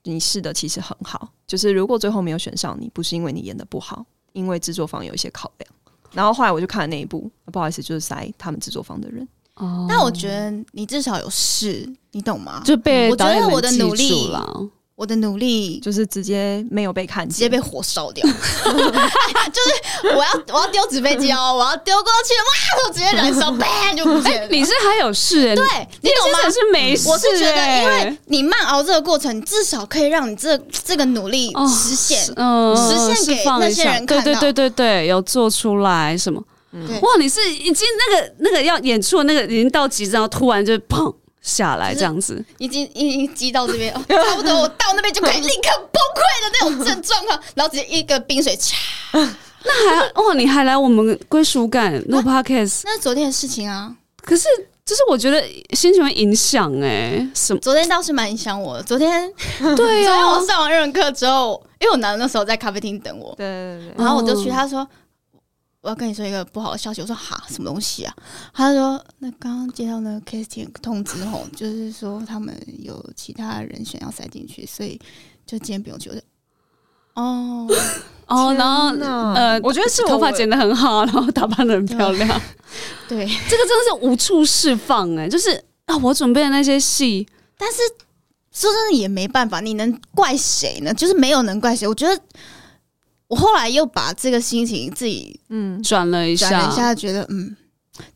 [0.03, 5.71] 你试的其实很好，就是如果最后没有选上你，不是因为你演的不好，因为制作方有一些考量。
[6.13, 9.27] 然后后来我就看了那一部，不好意思，就是塞他们制作方的人。
[9.55, 12.61] 哦但我觉得你至少有试，你懂吗？
[12.63, 14.69] 就被我觉得我的努力了。
[14.97, 24.47] 我的努力就是直接没有被看见，直接被火烧掉， 就是我要我要丢纸飞机哦，我要丢过去，哇，就直接燃烧，砰就不见了。
[24.49, 25.63] 你是还有事、欸，对
[26.01, 32.33] 你懂吗是没事、我是觉得，欸因为你慢熬这个过程，至少可以让你这这个努力哦实现。
[32.35, 36.41] 嗯实现给那些下对对人看到对对对，有做出来什么？
[36.71, 41.13] 对哇，你是已经那个那个要演出的那个已经到极致，然后突然就砰
[41.47, 48.73] 下来这样子，已经已经积到这边，哦 差不多我到那边就可以立刻崩溃的那种症状况， 然后直接一个冰水嚓。
[49.13, 54.45] 那还哦，你还来我们归属感录 podcast，那是昨天的事情啊，可是
[54.85, 55.41] 就是我觉得
[55.73, 57.59] 心情会影响哎、什么？
[57.61, 58.83] 昨天倒是蛮影响我的。
[58.83, 64.85] 昨天 对昨天呀、我上完日文课之后，因为我男的那时候在咖啡厅等我，对对对对，然后我就去，哦他说。
[65.81, 68.13] 我要跟你说一个不好的消息，我说哈，什么东西啊？
[68.53, 74.99] 他说那刚刚接到那个 casting 通知后，就是说他们有其他人选要塞进去，所以
[75.45, 76.09] 就今天不用去。
[76.09, 76.21] 我就
[77.13, 77.67] 哦，
[78.27, 82.41] 哦，然后天哪呃，我觉得是我头发剪得很好，然后打扮得很漂亮，
[83.07, 87.77] 对， 这个真的是无处释放哎、就是啊，我准备的那些戏，但是
[88.51, 90.93] 说真的也没办法，你能怪谁呢？
[90.93, 91.87] 就是没有能怪谁。
[91.87, 92.21] 我觉得
[93.27, 97.55] 我后来又把这个心情自己嗯，转了一下，转了一下，觉得嗯，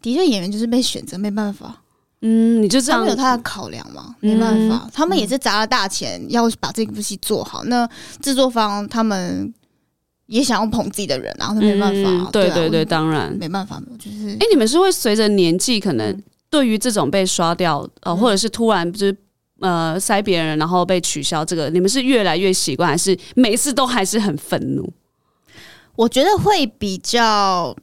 [0.02, 1.82] 的确演员就是被选择，没办法，
[2.22, 3.00] 嗯，你就这样。
[3.02, 4.32] 他们有他的考量嘛，嗯。
[4.34, 7.64] 没办法，他们也是砸了大钱要把这部戏做好。
[7.66, 7.88] 那
[8.22, 9.54] 制作方他们
[10.28, 13.36] 也想要捧自己的人啊，那没办法啊、啊嗯对对对，我当然。
[13.38, 16.24] 没办法，我就是哎、你们是会随着年纪，可能嗯。
[16.50, 18.18] 对于这种被刷掉，呃，嗯。
[18.18, 19.18] 或者是突然就是
[19.60, 24.94] 呃塞别人，然后被取消，这个你们是越来越习惯，还是每一次都还是很愤怒？
[25.96, 27.76] 我觉得会比较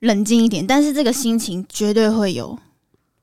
[0.00, 2.58] 冷静一点，但是这个心情绝对会有，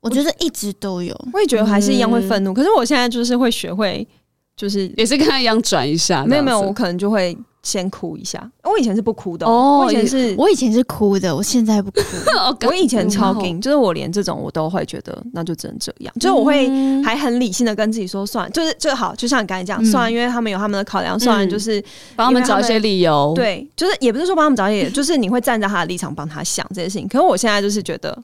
[0.01, 1.13] 我觉得一直都有。
[1.33, 4.07] 我也觉得还是一样会愤怒，可是我现在就是会学会，
[4.55, 7.35] 就是也是跟他一样转一下，没有没有，我可能就会
[7.67, 8.49] 先哭一下。
[8.63, 10.33] 我以前是不哭的哦，哦我以前是。
[10.37, 11.99] 我以前是哭的，我现在不哭。
[12.39, 21.83] 哦我以前超嗯硬，就是我连这种我都会觉得那就只能这样，就是我会嗯还很理性的跟自己说，算了，就是就好，就像你刚才讲，嗯算了，因为他们有他们的考量，算就是
[22.15, 27.07] 帮他们找一些理由，，对，就是也不是说帮他们找理由， 就是你会站在他的立场帮他想这些事情。
[27.07, 28.17] 可是我现在就是觉得，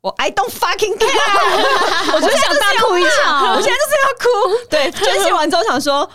[0.00, 4.26] 我 I don't fucking care， 我就想大哭一场，我现在就是要哭。
[4.70, 6.08] 对，宣泄完之后想说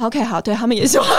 [0.00, 1.04] ，OK，好，对他们也是我。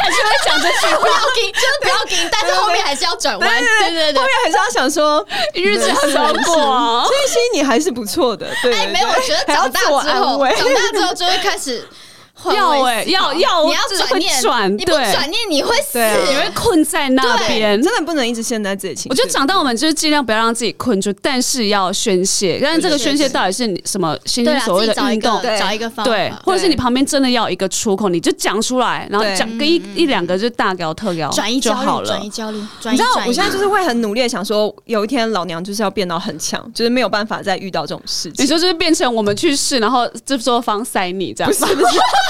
[0.00, 3.48] 还是会讲这句不要给，就是不要给，但是后面还是要转弯。
[3.48, 5.24] 对对对后面还是要想说，
[5.54, 7.04] 日子很难过啊。
[7.08, 12.09] 这些你还是不错的，对哎，没有，我觉得长大之后，长大之后就会开始换
[12.54, 15.98] 要哎、要要，你要转念，转，你不对，转念你会死。
[15.98, 17.80] 你会困在那边。
[17.82, 19.08] 真的不能一直陷在自己情绪。
[19.10, 22.58] 我觉得长大我们就是尽量不要让自己困住，但是要宣泄。
[22.62, 32.24] 但是这个宣泄到底是你什么心对啦，里所谓的运动，对找一个方法，对，或者是你旁边真的要有一个出口，你就讲出来，然后讲个一一两个就大聊特聊转移焦虑，就好了转。
[32.24, 32.58] 移焦虑，
[32.90, 38.44] 你知道我现在就是会很努力的想说，有一天老娘就是要变到很强，就是没有办法再遇到这种事情。
[38.44, 41.98] 你说就是变成我们去试，然后这桌方塞你这样，不是不是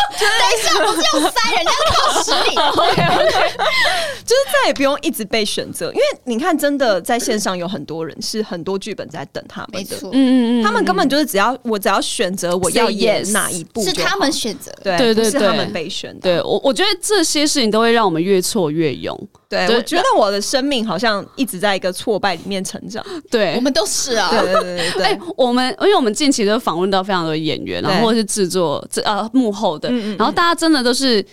[0.21, 3.57] 等一下，不是要塞人家靠实力，OK OK，
[4.25, 14.71] 就是再也不用一直被选择，因为你看，真的在线上有很多人是很多剧本在等他们的，没错，嗯嗯嗯，他们根本就是只要我只要选择我要演哪一部，是他们选择。
[14.83, 16.21] 对对对是他们被选的。
[16.21, 19.17] 对我我觉得这些事情都会让我们越挫越勇。
[19.49, 23.05] 对，我觉得我的生命好像一直在一个挫败里面成长。
[23.29, 31.25] 对，我们都是啊，对对对对对，哎、我们因为我们近期都访问到非常多的演员，然后或者是制作这呃幕后的，嗯然后大家真的都是。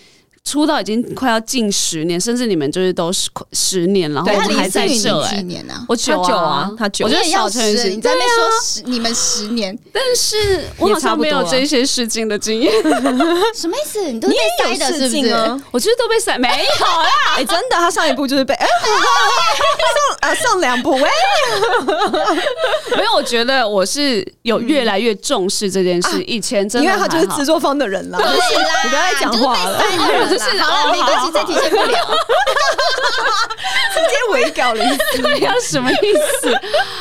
[0.49, 5.85] 出道已经快要近十年，甚至你们就是都十十年，然后对我们还在这这哎、几年啊？
[5.87, 12.73] 我九他九啊他九我觉得要小陈是十，你在那边说十，你们十年但是我好像没有这些试镜的经验，
[13.55, 14.11] 什么意思？
[14.11, 15.61] 你都被塞的，是不是？
[15.71, 16.55] 我觉得都被塞没有
[16.87, 17.37] 啦。
[17.37, 21.11] 哎，真的，他上一部就是被哎送呃上两部哎，
[22.97, 26.23] 没有，我觉得我是有越来越重视这件事。
[26.25, 28.19] 以前真的因为他就是制作方的人啦。
[28.19, 28.35] 对啦，
[28.85, 29.83] 你不要再讲话了
[30.39, 31.99] 是被塞的人啦就是好了，哦没关系，这题先不聊。
[33.95, 35.23] 直接围稿了一次。
[35.23, 35.95] 对呀，什么意
[36.41, 36.55] 思？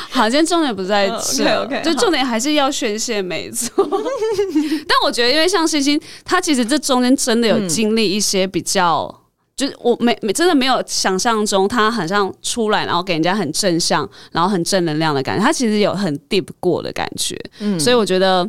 [0.09, 3.69] 好，今天重点不在这就重点还是要宣泄，没错。
[4.87, 9.13] 但我觉得，因为像星星，他其实这中间真的有经历一些比较。
[9.55, 15.43] 就是我没没真的没有想象中，他好像出来，然后给人家很正向，然后很正能量的感觉。
[15.43, 18.47] 他其实有很 deep 过的感觉，嗯所以我觉得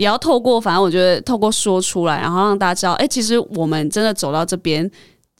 [0.00, 4.90] 也要透过，反正我觉得透过说出来，然后让大家知道，哎、其实我们真的走到这边，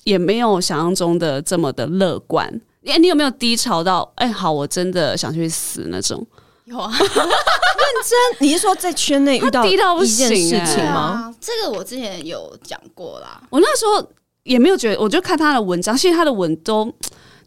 [0.04, 2.46] 也没有想象中的这么的乐观。
[2.84, 4.12] 哎、你有没有低潮到？
[4.16, 6.26] 哎、好，我真的想去死那种。
[6.66, 11.00] 有啊，认真，你是说在圈内遇到他低到不一件行哎事情吗？
[11.00, 13.40] 啊，这个我之前有讲过啦。
[13.48, 14.06] 我那时候
[14.42, 16.92] 也没有觉得，我就看他的文章，其实他的文都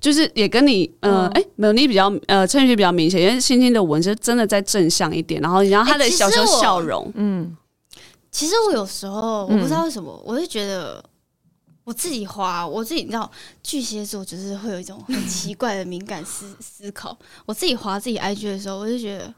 [0.04, 7.56] 就是也跟你呃，哎、没有你比较呃，陈宇迅比较明显，因为星星的纹是真的在正向一点，然后然后他的小小我笑容，嗯，
[8.30, 11.02] 其实我有时候我不知道为什么，我就觉得
[11.86, 13.32] 我自己花，我自己你知道，
[13.63, 17.18] 巨蟹座就是会有一种很奇怪的敏感思思考。
[17.46, 19.34] 我自己划自己 IG 的时候，我就觉得，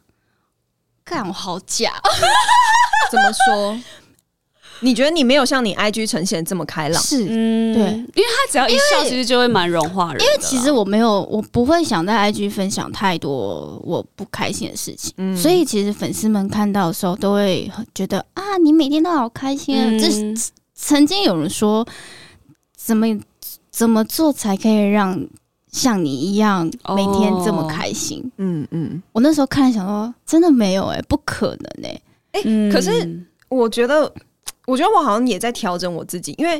[1.06, 1.93] 看我好假，
[3.12, 3.80] 怎么说？
[4.81, 7.01] 你觉得你没有像你 IG 呈现这么开朗？
[7.01, 10.21] 是嗯，对因为他只要一笑，其实就会蛮融化人。
[10.21, 19.85] 因为其实我没有，我不会想在 IG 分享太多我不开心的事情，嗯所以其实粉丝们看到的时候都会觉得啊，你每天都好开心啊。
[19.88, 20.09] 嗯这
[20.73, 21.88] 曾经有人说，
[22.75, 23.07] 怎么
[23.71, 25.25] 怎么做才可以让
[25.71, 28.29] 像你一样每天这么开心？
[28.38, 31.91] 嗯嗯，我那时候看想说，真的没有哎、不可能
[32.33, 34.11] 哎、嗯可是我觉得，
[34.65, 36.56] 我觉得我好像也在调整我自己，因为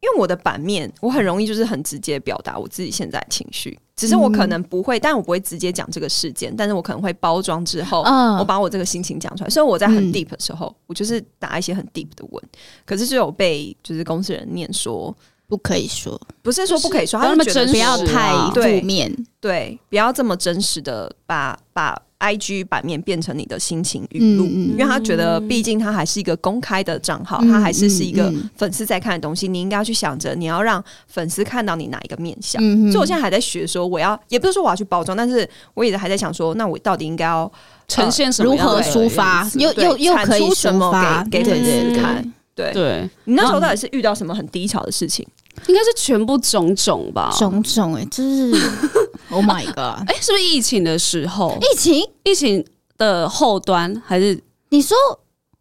[0.00, 9.50] 因为我的版面，我很容易就是很直接表达我自己现在的情绪，只是我可能不会，但我不会直接讲这个事件，但是我可能会包装之后，嗯我把我这个心情讲出来。
[9.50, 12.42] 所以我在很嗯 deep 的时候，我就是打一些很 deep 的文，
[12.86, 15.14] 可是就有被就是公司人念说，
[15.46, 19.14] 不可以说，不是说不可以说，他们觉得真不要太负面。
[19.38, 32.62] 对，不要这么真实的把把 IG 版面变成你的心情语录，因为他觉得毕竟他还是一个公开的账号，嗯他还是是一个粉丝在看的东西，你应该要去想着你要让粉丝看到你哪一个面相。
[32.62, 37.50] 嗯所以我现在还在学，说我要也不是说我要去包装，但是我也还在想说，那我到底应该要
[37.88, 42.32] 呈现什么如何样的抒发又又又产可以出什么给给粉丝看？
[42.54, 45.26] 对对，你那时候到底是遇到什么很低潮的事情？
[45.66, 47.34] 应该是全部种种吧。
[47.38, 48.52] 种种哎、就是
[49.30, 50.08] Oh my God！
[50.08, 51.58] 哎，是不是疫情的时候？
[51.60, 52.64] 疫情，疫情
[52.98, 54.40] 的后端还是
[54.70, 54.96] 你说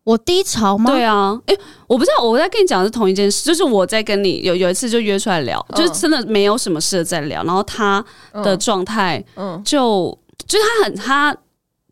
[0.03, 0.91] 我低潮吗？
[0.91, 1.39] 对啊？
[1.45, 1.55] 哎，
[1.87, 8.03] 我不知道，我在跟你讲的是同一件事，就是我在跟你有有一次就约出来聊，嗯就是真的没有什么事在聊，然后他
[8.43, 11.37] 的状态嗯就就是他很他。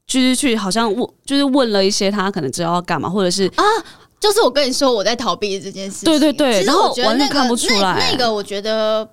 [0.07, 3.63] 就是去好像问，就是问了一些他可能知道要干嘛，或者是啊
[4.21, 6.05] 就是我跟你说我在逃避这件事情。
[6.05, 9.09] 对对对然后完全看不出来那那个我觉得是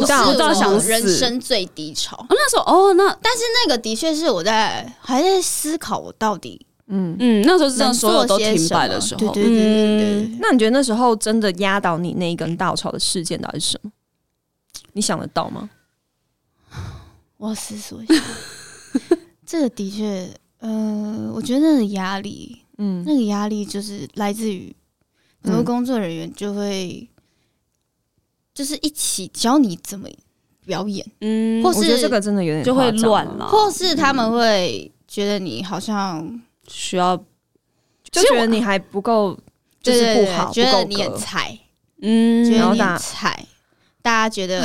[0.00, 2.16] 不到我不到想人生最低潮。
[2.16, 10.38] 哦那时候哦，那但是那个的确是我在还在思考我到底嗯，嗯，那时候是真的所有都停摆的时候，对对对对对嗯。
[10.40, 13.90] 那你觉得那时候真的压倒你那一根稻草的事件到底是什么？
[14.92, 15.70] 你想得到吗？
[17.38, 18.14] 我要思索一下，
[19.46, 20.28] 这个的确，
[20.60, 24.74] 呃，我觉得那个压力，嗯那个压力就是来自于，
[25.42, 27.08] 很多嗯工作人员就会
[28.54, 30.08] 就是一起教你怎么
[30.64, 37.16] 表演，嗯，或是这个真的有点就会乱了，或是他们会觉得你好像需要
[38.10, 39.36] 就觉得你还不够，
[39.82, 41.58] 就是不好，对觉得你很菜，
[42.00, 43.46] 嗯，觉得你然后大很菜，
[44.00, 44.64] 大家觉得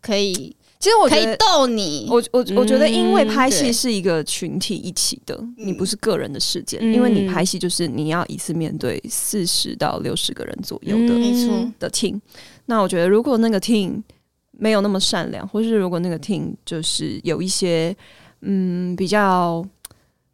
[0.00, 1.24] 可以其实我可以。
[1.38, 6.78] 逗你，我我我觉得，因为嗯拍戏是一个群体一起的，你不是个人的事件。
[6.82, 12.20] 嗯因为你拍戏就是你要一次面对四十到六十个人左右的、嗯没错的 team。
[12.66, 14.02] 那我觉得，如果那个 team
[14.50, 17.96] 没有那么善良，或是如果那个 team 就是有一些
[18.42, 19.64] 嗯比较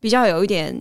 [0.00, 0.76] 比较有一点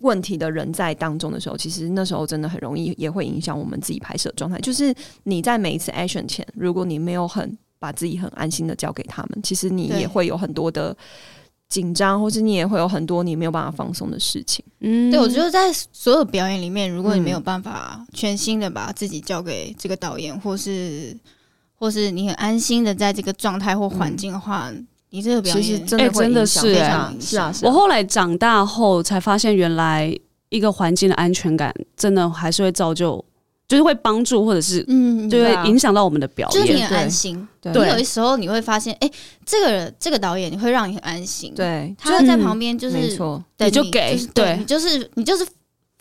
[0.00, 4.58] 问题的人在当中的时候，其实那时候真的很容易也会影响我们自己拍摄状态。
[4.58, 4.92] 就是
[5.22, 10.96] 你在每一次 action 前，如果你没有很把自己很安心的交给他们，其实你也会有很多的
[11.68, 14.64] 紧张，或是你也会有很多你没有办法放松的事情。
[14.80, 15.10] 嗯。
[15.10, 17.42] 对，我觉得在所有表演里面，如果你没有嗯。
[17.42, 21.14] 办法全心的把自己交给这个导演，或是
[21.74, 24.72] 或是你很安心的在这个状态或环境的话，
[25.10, 27.52] 你这个表其实演哎真的会是啊，是啊。
[27.62, 30.16] 我后来长大后才发现，原来
[30.48, 33.22] 一个环境的安全感真的还是会造就，
[33.66, 36.60] 就是会帮助或者是嗯，就会对啊影响到我们的表演。
[36.60, 37.48] 就是你很安心。
[37.60, 37.72] 对。
[37.72, 39.10] 你有的时候你会发现，哎、
[39.46, 44.56] 这个人这个导演你会让你很安心，，对，他会在旁边就是没错，等你就给就是对对。
[44.58, 45.46] 你就是你就是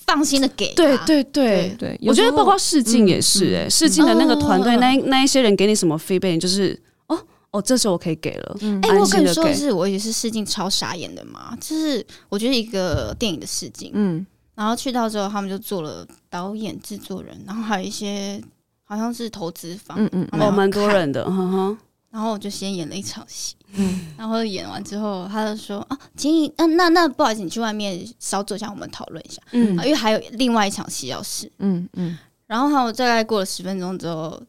[0.05, 7.17] 放心的给他，对对对，对，我觉得包括试镜也是、哎、试镜的那个团队，嗯那那一些人给你什么 feedback，就是哦
[7.51, 14.25] 哦，这时候我可以给了，嗯哎、我跟你说的是，我也是试镜超傻眼的嘛，就是我觉得一个电影的试镜，嗯
[14.55, 18.41] 然后去到之后，他们就做了导演、制作人，然后还有一些
[18.83, 21.77] 好像是投资方，嗯嗯哦，蛮多人的，哼哼，
[22.11, 24.07] 然后我就先演了一场戏，嗯。
[24.17, 29.77] 然后演完之后，他就说啊，请你那那那不好意思，你去外面稍坐一下，我们讨论一下，嗯。
[29.79, 31.51] 啊因为还有另外一场戏要试。
[31.57, 34.39] 嗯嗯，然后他们大概过了十分钟之后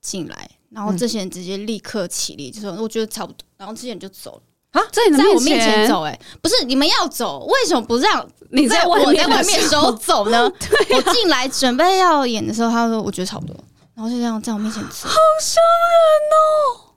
[0.00, 0.96] 进来，然后嗯。
[0.96, 4.42] 这些人直接立刻起立，就说我觉得差不多，然后这些人就走了，
[4.92, 10.50] 在你的在我面前前，走、哎，不是你们要走，为什么不让你在我在外面的时时候候走呢？
[10.94, 13.56] 我进来准备要演的时候，他说我觉得差不多，
[13.94, 15.08] 然后就这样在我面前走。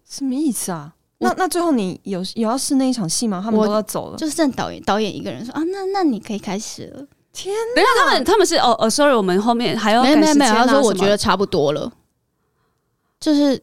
[0.08, 0.94] 什么意思啊？
[1.18, 3.42] 那那最后你有有要试那一场戏吗？
[3.44, 7.06] 他们都要走了，就剩导演导演一个人说啊，那那你可以开始了。
[7.32, 11.92] 天等一下，他们他们是哦哦，sorry，我们后面还要没有没有没有，他说我觉得差不多了，
[13.20, 13.60] 就是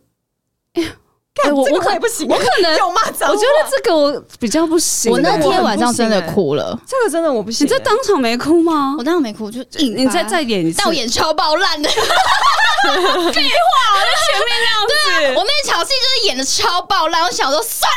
[1.44, 5.12] 哎我这个我可能不行，我可能 有骂脏我觉得这个我比较不行。
[5.12, 7.78] 我那天晚上真的哭了，这个真的我不行你欸。
[7.78, 9.04] 在当场没哭吗我？
[9.04, 11.88] 当场没哭，就硬你再再演一次，但我演超爆烂的。
[12.82, 12.90] 废话，
[13.32, 14.50] 我在前面
[14.88, 17.88] 对我那场戏就是演的超爆烂，我想说算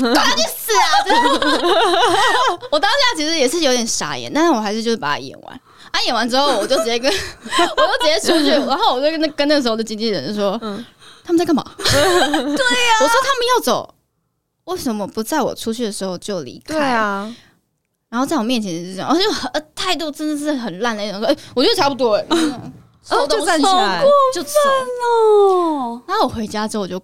[0.00, 0.82] 了啦，管他去死啊！
[1.04, 1.22] 这样
[2.72, 5.60] 我当下其实也是有点傻眼，但是我还是就是把它演完。
[5.92, 7.16] 啊，演完之后我就直接跟，我
[7.86, 10.84] 就直接出去，然后我就跟那跟那时候的经纪人说，嗯
[11.26, 11.64] 他们在干嘛？
[11.76, 13.94] 对呀、我说他们要走，
[14.66, 16.74] 为什么不在我出去的时候就离开？
[16.74, 17.34] 对，啊，
[18.08, 19.24] 然后在我面前就是这样，而且
[19.74, 22.24] 态度真的是很烂的那种，说，哎、我觉得差不多、哎，
[23.10, 24.50] 哦就站起来，就走。
[25.02, 27.00] 哦，然后我回家之后我就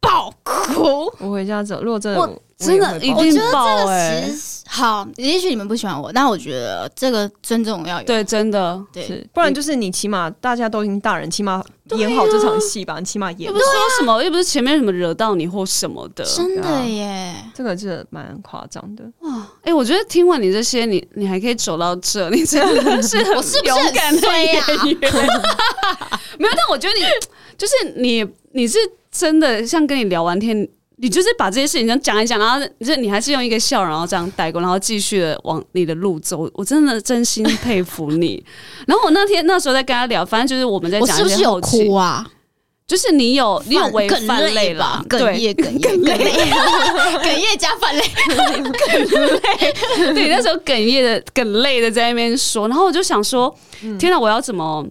[0.00, 1.82] 爆哭，我回家走。
[1.82, 8.06] 如果真的，真的一定我觉得这好，也许你们不喜欢我，但我觉得这个尊重要有。
[8.06, 8.78] 对，真的。
[8.92, 11.64] 对，是，不然就是你起码大家都已经大人，起码
[11.96, 16.22] 演好这场戏吧，你起码演又不是说什么，又不是前面什么惹到你或什么的。
[16.24, 19.04] 真的耶，这个是蛮夸张的。
[19.20, 24.96] 哇，哎、我觉得听完你这些，你你还可以走到这，你真的是 很我是不是勇敢的衰演啊员。
[26.38, 27.02] 没有，但我觉得你
[27.56, 28.78] 就是你，你是
[29.10, 30.68] 真的像跟你聊完天，
[31.00, 36.50] 你就是把这些事情这样讲一讲，然后就你还是用一个笑，然后这样带过，然后继续的往你的路走。
[36.54, 38.44] 我真的真心佩服你。
[38.86, 42.26] 然后我那天那时候在跟他聊，反正就是我们在讲一些哭，啊？
[42.86, 46.52] 就是你有你有违哽犯类吧啦，，哽对 咽，哽咽，哽咽，
[47.20, 48.02] 哽咽加泛泪。
[50.14, 54.86] 对，那时候哽咽的、哽泪的在那边说，然后我就想说，嗯天哪，我要怎么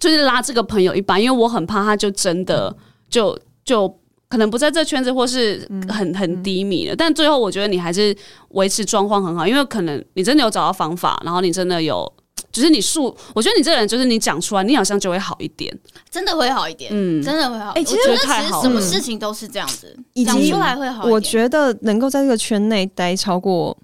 [0.00, 1.18] 就是拉这个朋友一把？
[1.18, 2.74] 因为我很怕他就真的
[3.10, 3.94] 就就
[4.28, 6.94] 可能不在这圈子，或是嗯很很低迷了。
[6.96, 8.16] 但最后我觉得你还是
[8.50, 12.12] 维持状况很好，因为可能你真的有找到方法，然后你真的有。
[12.50, 15.76] 就是你述，我觉得你这个人就是你讲出来，你好像就会好一点。
[16.10, 17.72] 真的会好一点，嗯真的会好。
[17.72, 21.12] 哎其实我觉得太好其实什么事情都是这样子，讲出来会好一点。
[21.12, 23.76] 我觉得能够在这个圈内待超过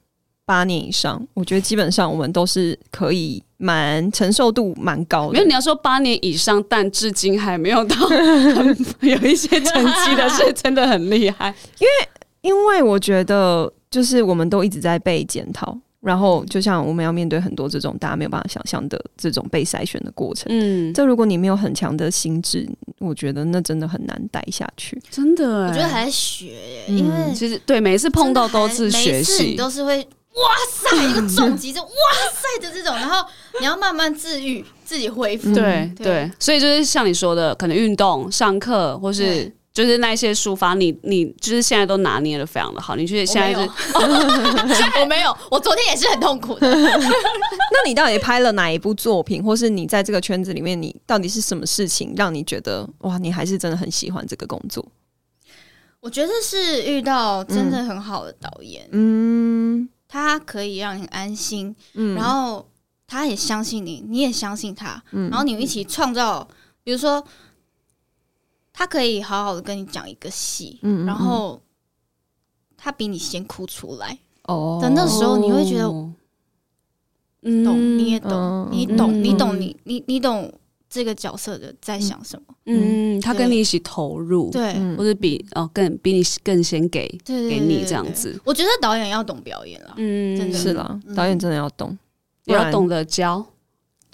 [0.47, 5.47] 八年以上，我觉得基本上我们都是可以蛮承受度蛮高的没有，。
[5.47, 11.55] 你要说八年以上，但至今还没有到 很有一些成绩的，是 真的很厉害。
[11.79, 12.09] 因为
[12.43, 20.47] 因为我觉得就是我们都一直在被检讨，然后就像我们要面对很多这种大家没有办法想象的这种被筛选的过程。
[20.51, 22.69] 嗯，这如果你没有很强的心智，
[22.99, 25.01] 我觉得那真的很难待下去。
[25.11, 31.91] 真的欸，我觉得还在学耶，嗯因为其实对每一次碰到都是学习，都是会哇塞一个重击，就哇
[32.33, 33.25] 塞的这种，然后
[33.61, 35.55] 你要慢慢治愈自己恢复。
[35.55, 42.97] 对对对，所以就是像你说的，可能运动、上课，或是就是那一些抒发，你你就是现在都拿捏的非常的好。
[42.97, 43.71] 你觉得现在是
[45.01, 46.69] 我没有，我昨天也是很痛苦的。
[46.75, 54.85] 那你到底拍了哪一部作品，或是你在这个圈子里面，你到底是什么事情让你觉得哇，你还是真的很喜欢这个工作？
[56.01, 62.15] 我觉得是遇到真的很好的导演，嗯他可以让你安心，嗯。
[62.15, 62.65] 然后
[63.05, 65.29] 他也相信你，你也相信他，嗯。
[65.29, 66.47] 然后你们一起创造，
[66.85, 67.27] 比如说，
[68.73, 71.61] 他可以好好的跟你讲一个戏，嗯嗯然后
[72.77, 74.79] 他比你先哭出来，哦。
[74.81, 75.89] 的那时候你会觉得
[77.43, 77.65] 嗯。
[77.65, 79.25] 懂，你也懂，嗯你懂，嗯。
[79.25, 80.53] 你懂，你你你懂
[80.95, 90.57] 这个角色的在想什么，嗯，他跟你一起投入，，对，嗯或者比哦更比你更先给给你这样子，我觉得导演要懂表演了，嗯，真的。
[90.57, 91.99] 是啦，嗯导演真的要懂，
[92.45, 93.45] 也要懂得教，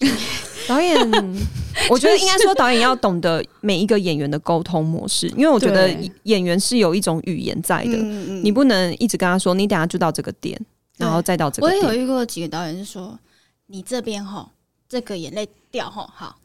[0.66, 0.96] 导演，
[1.90, 10.58] 我觉得应该说导演要懂得每一个演员的沟通模式，因为我觉得演员是有一种语言在的，嗯你不能一直跟他说你等下就到这个点，
[10.96, 12.02] 然后再到这个我也有点。
[12.02, 13.18] 遇过几个导演是说，
[13.66, 14.48] 你这边吼，
[14.88, 16.38] 这个眼泪掉吼，好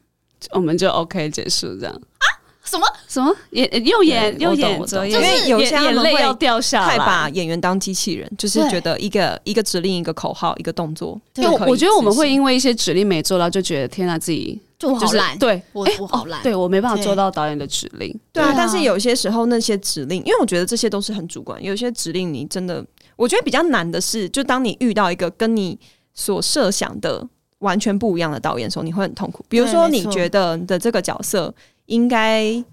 [0.52, 2.26] 我们就 OK 结束这样啊。
[2.64, 2.86] 什么？
[3.08, 7.30] 什么眼右眼右眼左眼，因为有些他们会眼泪要掉下来太把。
[7.30, 18.20] 演员当机器人，就是觉得一个一个指令、一个口号、一个动作就我我觉得我们会因为一些指令没做到，就觉得天啊，自己就是就我好烂，对我哎我好烂哦对我没办法做到导演的指令。
[18.34, 22.84] 对啊，但是有些时候那些指令，因为我觉得这些都是很主观，有些指令你真的，
[23.16, 25.80] 我觉得比较难的是，就当你遇到一个跟你
[26.16, 27.26] 所设想的
[27.66, 29.44] 完全不一样的导演的时候，你会很痛苦。
[29.50, 31.54] 比如说，你觉得你的这个角色
[31.88, 32.64] 应该。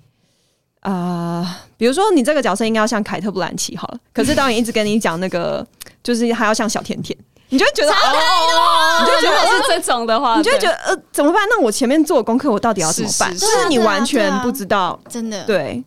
[0.84, 5.64] 啊、比如说你这个角色应该要像凯特·布兰奇好了，可是导演一直跟你讲那个，
[6.02, 7.16] 就是还要像小甜甜，
[7.50, 11.40] 你就会觉得哦，你就觉得是这种的话，你就会觉得得呃怎么办？
[11.48, 13.32] 那我前面做的功课我到底要怎么办？
[13.32, 15.44] 是就是是你完全不知道真的。
[15.44, 15.84] 对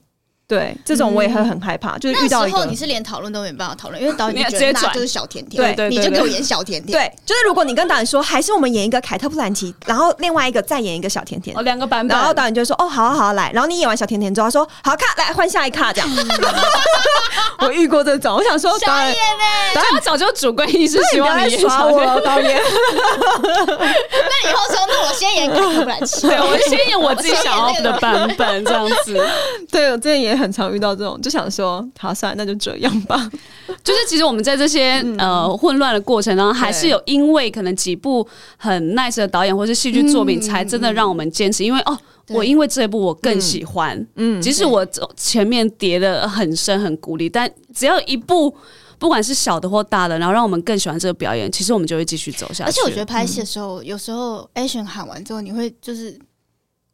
[0.47, 11.57] 对，这种我也会很害怕，就是遇到一个时候你是连讨论都没办法讨论， 因为导你演要直接那就是小甜甜，对对对你就给我演小甜甜，对，就是如果你跟导演说，还是我们演一个凯特·布兰奇，然后另外一个再演一个小甜甜。
[11.57, 16.09] 哦，两个版本，然后导演就说：“哦，好好，来。”然后你演完小甜甜之后，他说：“好，卡，来换下一卡。”这样，
[17.59, 19.15] 我遇过这种，我想说，导演，
[19.73, 21.59] 导演他早就主观意识希望你演。
[21.59, 22.61] 耍我了，导演。
[23.41, 29.27] 那以后说，那我先演凯特布兰奇，对，我先演我自己想要的版本，这样子。
[29.71, 33.29] 对，我之前也很常遇到这种，就想说，好，算了，那就这样吧。
[33.83, 38.27] 就是其实我们在这些、呃混乱的过程当中，还是有因为可能几部
[38.57, 41.63] 很 nice 的导演或是戏剧作品，才真的让我们坚持。
[41.63, 41.97] 因为哦，
[42.29, 48.55] 我因为这一部我更喜欢，嗯即使我前面跌的很深很孤立，但只要一部。
[48.97, 52.69] 不管是小的或大的，然后让我们更喜欢这个表演，其实我们就会继续走下去。
[52.69, 56.17] 而且我觉得拍戏的时候，有时候 action 喊完之后，你会就是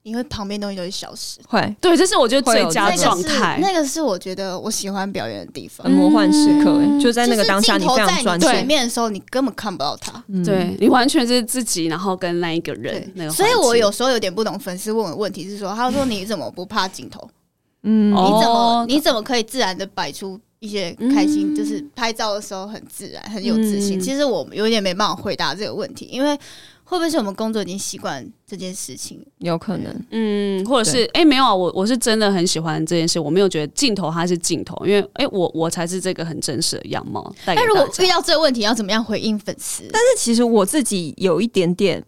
[0.04, 3.60] 你会旁边东西都会消失，会对，这是我觉得最佳那个是状态。
[3.62, 5.91] 那个是我觉得我喜欢表演的地方很。
[5.91, 8.47] 魔幻时刻、就在那个当下，镜头在非常专注。
[8.47, 10.24] 前面的时候，你根本看不到他。
[10.28, 17.30] 嗯对你完全是自己，然后跟那一个人那个，所以我有时候有点不懂粉丝问我的问题是说，他说你怎么不怕镜头？
[17.84, 21.54] 嗯哦你怎么你怎么可以自然的摆出一些开心？
[21.54, 23.99] 嗯就是拍照的时候很自然，很有自信。
[23.99, 26.38] 嗯其实我有点没办法回答这个问题，因为
[26.91, 29.25] 会不会是我们工作已经习惯这件事情？
[29.37, 30.05] 有可能。
[30.09, 39.83] 嗯，或者是哎、诶没有啊，我我是真的很喜欢这件事，我没有觉得镜头它是镜头，因为哎、诶我我才是这个很真实的样貌带给那如果遇到这个问题，要怎么样回应粉丝？
[39.89, 42.03] 但是其实我自己有一点点，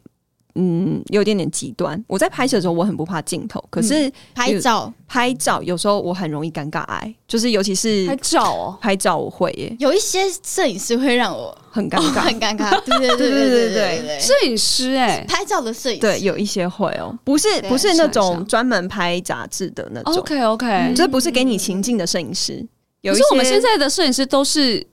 [0.55, 2.01] 嗯有点点极端。
[2.07, 4.91] 我在拍摄的时候我很不怕镜头可是拍照。
[5.07, 9.75] 拍照有时候我很容易尴尬哎就是尤其是拍照拍照我会耶。
[9.79, 12.21] 有一些摄影师会让我很尴尬。
[12.21, 12.71] 很尴尬。
[12.83, 15.23] 对对对 对对对摄影师哎。
[15.27, 17.17] 拍照的摄影对有一些会哦。
[17.23, 20.15] 不是不是那种专门拍杂志的那种。
[20.15, 22.65] Ok ok 这不是给你情境的摄影师。
[23.03, 24.85] 有一些我们现在的摄影师都是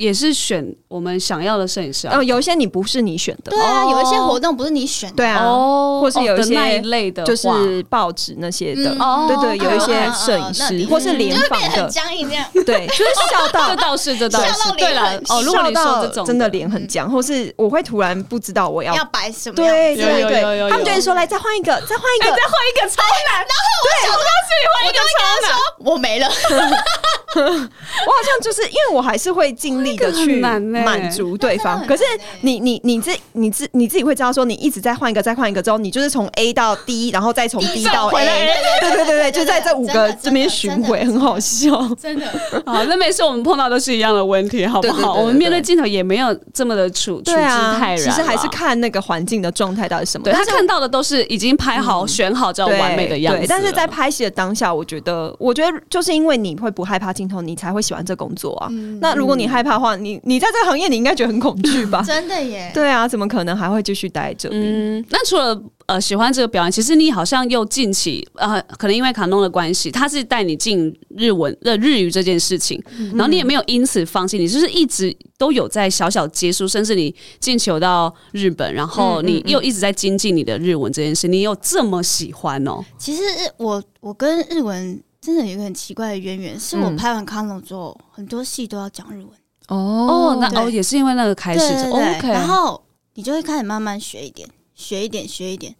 [0.00, 2.16] 也是选我们想要的摄影师啊。
[2.16, 3.90] 哦，，有一些你不是你选的，对啊，哦。
[3.90, 7.46] 有一些活动不是你选的，对啊，哦，或是有一些一类的，就是
[7.90, 11.86] 报纸那些的，嗯哦对对，有一些摄影师或是联访的。
[11.90, 12.46] 僵硬这样。
[12.64, 13.68] 对，就是 笑到。
[13.68, 14.72] 这倒是这倒是。
[14.78, 19.56] 对了哦，如果你说到这种真的脸很僵，或是我会突然不知道我要要摆什么？
[19.56, 26.26] 对对有有有有对，他们就会说来再换一个，再换一个，再换一个超难，然后我想说自己换一个超难，我没了，
[27.36, 32.02] 我好像就是因为我还是会尽力的那个去满足对方，可是
[32.42, 41.70] 你你你自你自你自己会知道说，你一直在换一个再换一个之后，你就是从 A 到 D，然后再从 D 到 A，对对对对，就在这五个这边巡回，很好笑。
[42.00, 42.26] 真的，
[42.66, 45.14] 好，那没事，我们碰到都是一样的问题，好不好？
[45.14, 50.24] 我们面对镜头也没有这么的处处之泰，然其实还是看那个环境的状态到底什么。
[50.24, 58.68] 对他看到的都是已经拍好、选好这完美的样子但是在拍戏的当下，我觉得，我觉得就是因为你会不害怕镜头，你才会喜欢这工作啊。
[58.70, 62.02] 嗯那如果你害怕的话，你你在这个行业，你应该觉得很恐惧吧？
[62.06, 62.70] 真的耶。
[62.74, 64.56] 对啊，怎么可能还会继续待在这里？
[64.56, 82.84] 嗯，那除了呃喜欢这个表演，其实你好像又近期呃，可能因为卡农的关系，他是带你进日文呃日语这件事情，嗯然后你也没有因此放弃，你就是一直都有在小小接触，甚至你进球到日本，然后嗯你又一直在精进你的日文这件事，你有这么喜欢哦？
[82.98, 83.22] 其实
[83.56, 89.28] 我我跟日文真的有一个很奇怪的渊源，是我嗯拍完《康龙》之后，很多戏都要讲日文。
[89.70, 92.82] 哦，那哦也是因为那个开始对对对 OK，然后
[93.14, 95.74] 你就会开始慢慢学一点，学一点，学一点。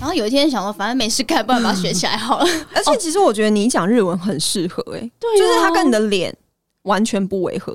[0.00, 2.46] 然后有一天想说，反正没事干，不然把它学起来好了。
[2.74, 6.34] 而且其实我觉得你讲日文很适合、欸， 对啊就是它跟你的脸
[6.84, 7.72] 完全不违和。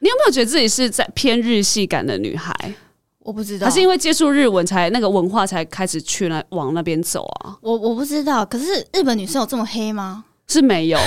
[0.00, 2.74] 你有没有觉得自己是在偏日系感的女孩？
[3.20, 7.56] 我不知道，还是因为接触日文才那个文化才开始去那往那边走啊？
[7.60, 8.44] 我我不知道。
[8.44, 10.24] 可是日本女生有这么黑吗？
[10.52, 10.98] 是没有，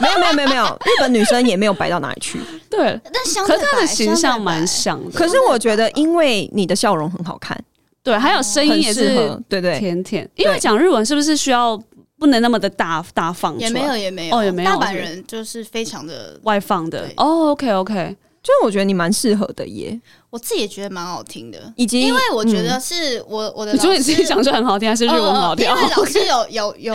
[0.00, 2.40] 没有没有没有没有，日本女生也没有白到哪里去。
[2.70, 5.10] 对，但相对可是她的白形象蛮像的。
[5.18, 7.56] 可是我觉得，因为你的笑容很好看，
[8.02, 9.78] 对，还有声音很也是适合，对对。
[9.78, 10.28] 甜甜。
[10.36, 11.80] 因为讲日文是不是需要
[12.18, 17.50] 不能那么的大大放出来，也没有也没有哦也没有大阪人就是非常的，外放的对哦。
[17.50, 20.00] OK OK，就是我觉得你蛮适合的耶，
[20.30, 21.58] 我自己也觉得蛮好听的。
[21.76, 25.68] 以及因为我觉得是我我的你觉得你自己讲出来很好听，还是日文很好听？
[25.68, 26.94] 呃因为老师有有有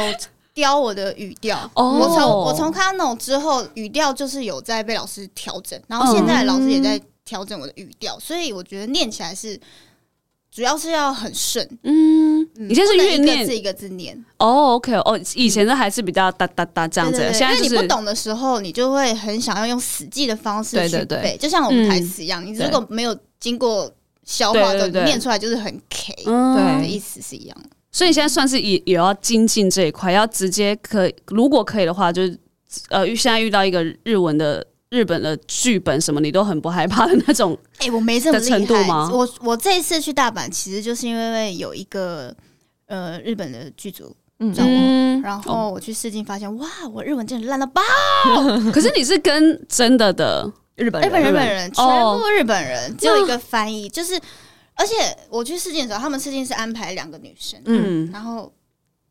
[0.57, 1.69] 雕我的语调。
[1.75, 1.99] 哦。
[1.99, 9.59] 我从我从 Kano 之后，语调就是有在被老师调整，然后现在老师也在调整我的语调，所以我觉得念起来是
[10.51, 11.63] 主要是要很顺。
[11.83, 23.91] 嗯，嗯你现在是不能越念一个字一个字念，哦，OK 哦，以前的还是比较哒哒哒这样子因为你不懂的时候，你就会很想要用死记的方式去背，就像我们台词一样，你如果没有经过
[24.23, 26.55] 消化的，念出来就是很 K 嗯。
[26.55, 27.69] 对的意思是一样的。
[27.97, 32.39] 所以你现在算是也也要精进这一块，要直接可如果可以的话，就是
[32.89, 37.57] 呃，现在遇到一个日文的日本的剧本什么，你都很不害怕的那种。
[37.81, 39.09] 哎、我没这么厉害度吗？
[39.11, 42.31] 我我这一次去大阪，其实就是因为有一个
[42.85, 44.53] 呃日本的剧组嗯。
[44.53, 47.81] 找我，嗯，然后我去试镜，发现哇，我日文真的烂到爆！
[48.71, 54.13] 可是你是跟真的的日本日本人日本人全哦部日本人，只有一个翻译，就是
[54.77, 54.95] 而且
[55.29, 58.51] 我去试镜的时候，他们试镜是安排两个女生，嗯，嗯，然后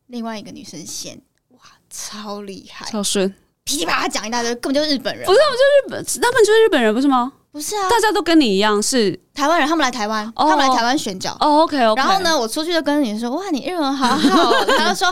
[0.07, 1.59] 另外一个女生先哇
[1.89, 7.33] 超厉害，超顺，噼里啪啦讲一大堆，根本就是日本人不，是就日本，他们就是日本人不是吗？
[7.51, 11.99] 不是啊，大家都跟你一样是台湾人，他们来台湾，哦他们来台湾选角，哦，OK OK。
[12.01, 12.19] 然后？
[12.19, 15.11] 呢，我出去就跟女生说：“哇，你日文好好哦。” 他就说：“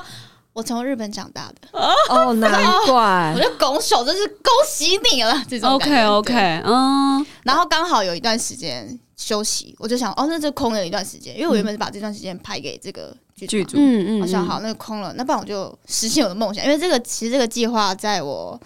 [0.54, 1.80] 我从日本长大的。
[2.10, 2.52] 哦，难”
[2.86, 5.34] 怪我就拱手，真是恭喜你了。
[5.50, 16.64] 这种感 OK 觉 OK，对嗯，然后刚好有一段时间休息，我就想，哦，那就空了一段时间，因为我原本是把这段时间排给这个剧组嗯嗯，我想好，那个空了，那不然我就实现我的梦想。
[16.66, 18.60] 因为这个其实这个计划在我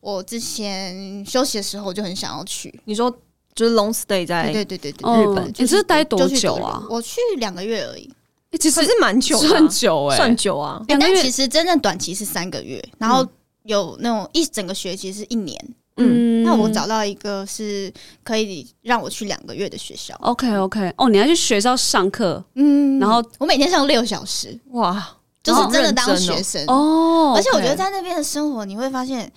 [0.00, 2.72] 我之前休息的时候，我就很想要去。
[2.84, 3.10] 你说
[3.54, 6.82] 就是 long stay 在对对对对日本你是待多久啊？
[6.88, 8.10] 我去两个月而已。
[8.52, 10.80] 欸其实可是蛮久算久哎，算久啊。
[10.88, 13.26] 两个月但其实真正短期是三个月，然后
[13.64, 15.58] 有那种一整个学期是一年。
[15.96, 16.42] 嗯。
[16.44, 17.92] 那我找到一个是
[18.22, 22.98] 可以让我去两个月的学校，OK OK，哦，你要去学校上课，嗯。
[22.98, 26.64] 然后我每天上六小时，哇，就是真的当学生。
[26.66, 29.30] 哦，而且我觉得在那边的生活，你会发现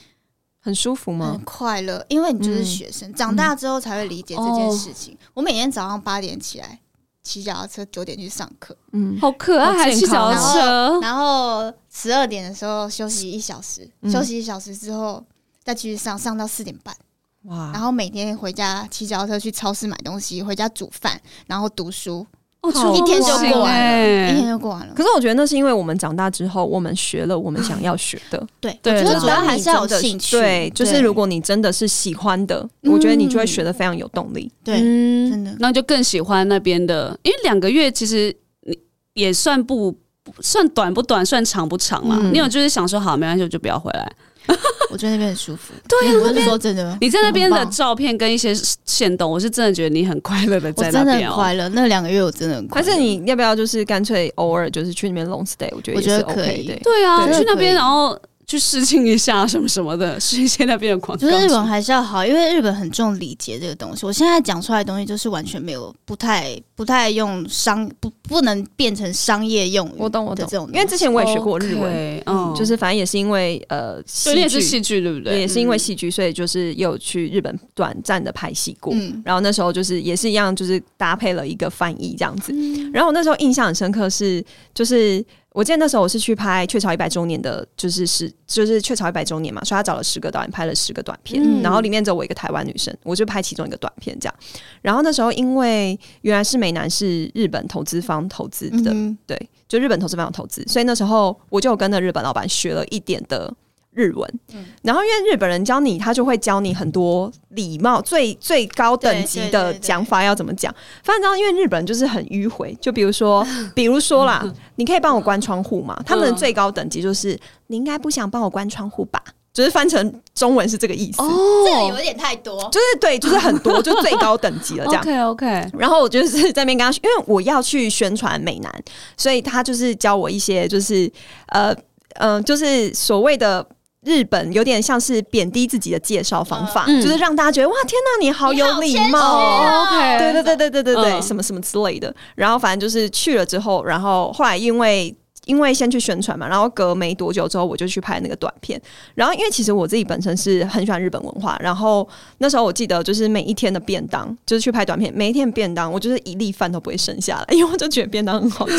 [0.61, 1.41] 很舒服很吗？
[1.43, 5.17] 快乐，因为你就是嗯学生，长大之后才会理解这件事情。
[5.33, 6.79] 我每天早上八点起来，
[7.23, 14.11] 骑脚踏车，九点去上课，嗯，好可爱，还骑脚踏车，然后十二点的时候休息一小时，嗯。
[14.11, 15.23] 休息一小时之后
[15.69, 16.95] 再继续上，上到四点半。
[17.43, 22.25] 哇，然后每天回家骑脚踏车去超市买东西，回家煮饭，然后读书，
[22.61, 24.93] 哦，好一天就过完了，欸一天就过完了。
[24.95, 28.47] 可是我觉得那是因为我们长大之后，我们学了我们想要学的。
[28.59, 30.37] 对，对我觉得对主要还是要有兴趣。
[30.37, 34.51] 对，就是如果你真的是喜欢的，嗯我觉得你就会学的非常有动力。
[34.63, 38.75] 对，嗯真的那就更喜欢那边的，因为两个月其实你
[39.13, 39.91] 也算不
[40.23, 42.17] 不算短不短，算长不长啦。
[42.19, 44.11] 嗯你有就是想说好，没关系，我就不要回来。
[44.91, 45.73] 我觉得那边很舒服。
[45.87, 48.53] 对啊我是说真的，你在那边的照片跟一些
[48.85, 51.31] 线动，我是真的觉得你很快乐的在那边哦。
[51.31, 51.69] 很快乐。
[51.69, 52.85] 那两个月我真的很快乐。
[52.85, 55.69] 还是你要不要就是干脆偶尔就是去那边 long stay？
[55.75, 56.75] 我觉得也是我觉得可 OK 以的。
[56.83, 58.19] 对啊，去那边然后
[58.49, 61.21] 去试镜一下什么什么的，试一些那边的广告。
[61.21, 64.07] 就是日本还是要好，因为日本很重礼节这个东西。
[64.07, 69.91] 我现在讲出来的东西就是完全没有，不太不太用商不不能变成商业用语。
[69.97, 75.39] 我懂我懂这种，因为之前我也学过日文嗯，就是反正也是因为呃，对，你也是戏剧戏剧对不对？
[75.39, 78.91] 也是因为嗯戏剧，所以就是也有去日本短暂的拍戏过。
[78.95, 82.51] 嗯然后那时候就是也是一样，就是搭配了一个翻译这样子。
[82.91, 84.43] 然后我那时候印象很深刻是，
[84.73, 94.35] 就是我记得那时候我是去拍《雀巢一百周年》的，就是十就是《雀巢一百周年》嘛，所以他找了十个导演拍了十个短片，嗯然后里面只有我一个台湾女生，我就拍其中一个短片这样。
[94.81, 103.51] 然后那时候因为原来是美男是日本投资方投资的，嗯对，就日本投资方投资，所以那时候我就跟着日本老板学了一点的
[103.91, 104.39] 日文。
[104.81, 110.73] 然后因为日本人教你，他就会教你很多礼貌最最高等级的讲法要怎么讲。
[111.03, 114.43] 反正你知道，因为日本人就是很迂回，就比如说， 比如说啦，
[114.75, 115.99] 你可以帮我关窗户吗？
[116.05, 117.37] 他们的最高等级就是
[117.67, 119.21] 你应该不想帮我关窗户吧？
[119.51, 122.61] 就是翻成中文是这个意思，这个有哦点太多。
[122.71, 125.01] 就是对，就是很多，就最高等级了这样。
[125.03, 125.45] OK OK，
[125.77, 128.83] 然后我就是在那边跟他，因为我要去宣传美男，
[129.17, 131.11] 所以他就是教我一些，就是
[131.47, 131.73] 呃
[132.19, 133.65] 嗯、呃就是所谓的。
[134.05, 137.01] 日本有点像是贬低自己的介绍方法，嗯。
[137.01, 139.19] 就是让大家觉得哇，天哪，你好有礼貌。
[139.19, 139.87] 哦哦。
[139.87, 141.21] ，OK，对对对对对对对，嗯。
[141.21, 142.13] 什么什么之类的。
[142.35, 145.13] 然后反正就是去了之后，然后后来因为
[145.49, 148.79] 因为先去宣传嘛，然后隔没多久之后，我就去拍那个短片。
[149.15, 158.75] 然后因为其实我自己本身是很喜欢日本文化，然后那时候我记得就是每一天的便当，就是去拍短片，每一天的便当，我就是一粒饭都不会剩下来，因为我就觉得便当很好吃。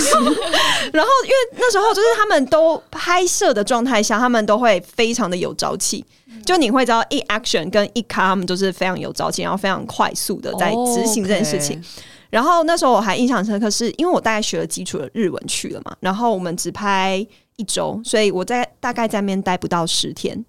[0.94, 6.04] 然后因为那时候就是他们都拍摄的状态下，他们都会非常的有朝气。
[6.46, 11.82] 就你会知道，一 action 跟一卡，他们都是非常有朝气，然后非常快速的在执行这件事情。
[12.30, 17.26] 然后那时候我还印象深刻是，因为我大概学了基础的日文去了嘛，然后我们只拍
[17.56, 20.44] 一周，所以我在大概在那边待不到十天。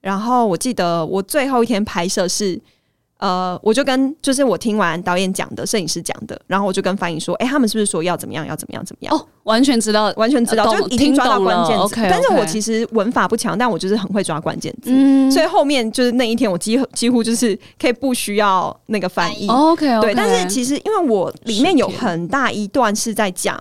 [0.00, 2.58] 然后我记得我最后一天拍摄是，
[3.18, 9.16] 呃，我就跟就是我听完导演讲的、摄影师讲的，然后我就跟翻译说，哎、他们是不是说要怎么样、要怎么样、怎么样？
[9.16, 11.94] 哦，完全知道，完全知道，懂就已经抓到关键字。
[11.94, 14.90] 听懂了但是我其实文法不强，但我就是很会抓关键字。
[14.92, 19.48] 嗯所以后面就是那一天，我几乎几乎就是可以不需要那个翻译。
[19.48, 23.60] OK，对，但是其实因为我里面有很大一段是在讲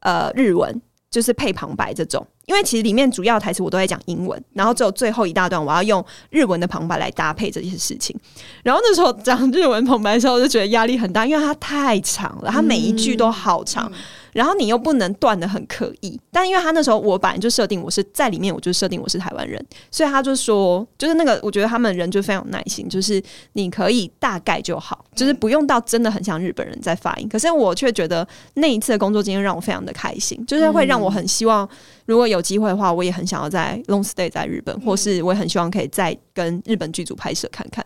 [0.00, 0.80] 呃日文，
[1.10, 2.24] 就是配旁白这种。
[2.46, 8.14] 因为其实里面主要台词我都在讲英文，然后只有最后一大段我要用日文的旁白来搭配这些事情。
[8.62, 13.90] 然后那时候讲日文旁白的时候，我就觉得压力很大，因为它太长了，它每一句都好长，
[14.32, 16.18] 然后你又不能断的很刻意。
[16.30, 23.22] 但因为他那时候我本来就设定我是在里面，我就设定我是台湾人，所以他就说，就是那个我觉得他们人就非常有耐心，就是
[23.52, 27.28] 你可以大概就好，就是不用到真的很像日本人在发音。
[27.28, 31.68] 可是我却觉得那一次的工作经验让我非常的开心，就是会让我很希望，
[32.06, 37.84] 如果有机会的话，我也很想要在 long stay 在日本，或是我也很希望可以再跟日本剧组拍摄看看。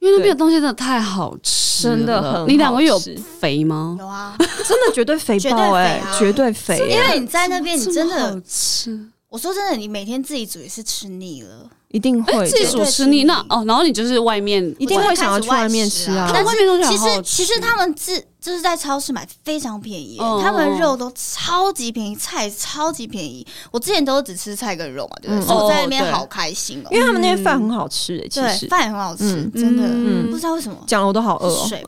[0.00, 2.98] 因为那边的东西真的太好吃了，真的很你两个月有
[3.40, 3.96] 肥吗？
[3.98, 6.18] 有啊，真的绝对肥爆哎、肥啊。
[6.18, 8.98] 绝对肥、因为你在那边，你真的好，吃，
[9.34, 11.68] 我说真的，你每天自己煮也是吃腻了。
[11.88, 23.46] 一定会自己煮吃腻那哦，然后你就是外面一定会想要去外面吃啊但外面东西其实其实他们自就是在超市买非常便宜他们肉都超级便宜，菜超级便宜。
[23.70, 25.44] 我之前都只吃菜跟肉嘛，对不对？
[25.44, 30.76] 嗯所以我在那边好开心哦、因为他们那边饭很好吃、欸，其对，实饭也很好吃，嗯真的、嗯不知道为什么。
[30.88, 31.68] 讲了我都好饿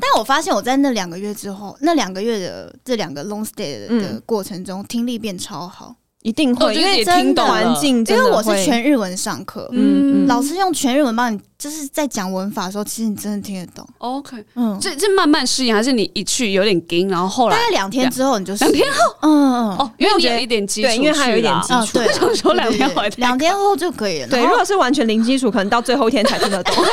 [0.00, 10.26] 但我发现我在那两个月之后，那两个月的这两个 long stay 的过程中，听力变超好，一定会，因为真的环境真因为我是全日文上课，嗯嗯。
[10.26, 13.86] 老师用全日文帮你，就是在讲文法的时候，其实你真的听得懂。
[13.98, 22.06] OK，嗯，这这慢慢适应，还是你一去有点惊，然后后来大概两天之后你就两天后，嗯嗯，哦，因为你有一点基础，对因为还有一点基啊，础对。
[22.06, 22.94] 啊，想说两天对对。
[22.94, 24.28] 回来两天后就可以了。
[24.28, 26.72] 对，如果是完全零基础，可能到最后一天才听得懂。
[26.84, 26.86] 啊，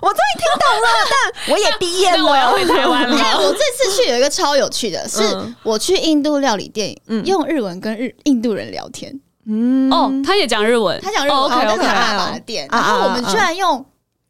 [0.00, 2.22] 我终于听懂了，但我也毕业了。
[2.30, 2.52] 我要了。
[2.52, 3.16] 回台湾了。
[3.16, 3.40] 哎，了。
[3.40, 5.54] 我这次去有一个超有趣的，是嗯。
[5.64, 7.24] 我去印度料理店，嗯。
[7.26, 9.20] 用日文跟日印度人聊天。
[9.46, 13.84] 嗯哦，他也讲日文，他讲日文，OK 那 OK，是爸爸的店，啊然后我们居然用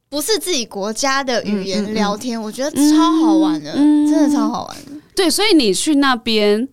[0.08, 4.92] 不是自己国家的语言嗯聊天，我觉得超好玩的，嗯真的超好玩的。
[5.14, 6.66] 对，所以你去那边，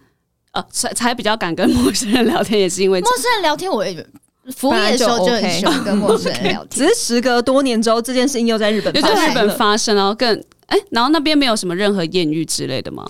[0.54, 4.08] 呃，才才比较敢跟陌生人聊天，也是因为陌生人聊天，我也
[4.56, 6.70] 服务业的时候就很喜欢跟陌生人聊天。
[6.88, 9.54] 只是时隔多年之后，这件事情又在日本又在日本发生了。
[9.58, 13.06] 发生，然后更哎，然后那边没有什么任何艳遇之类的吗？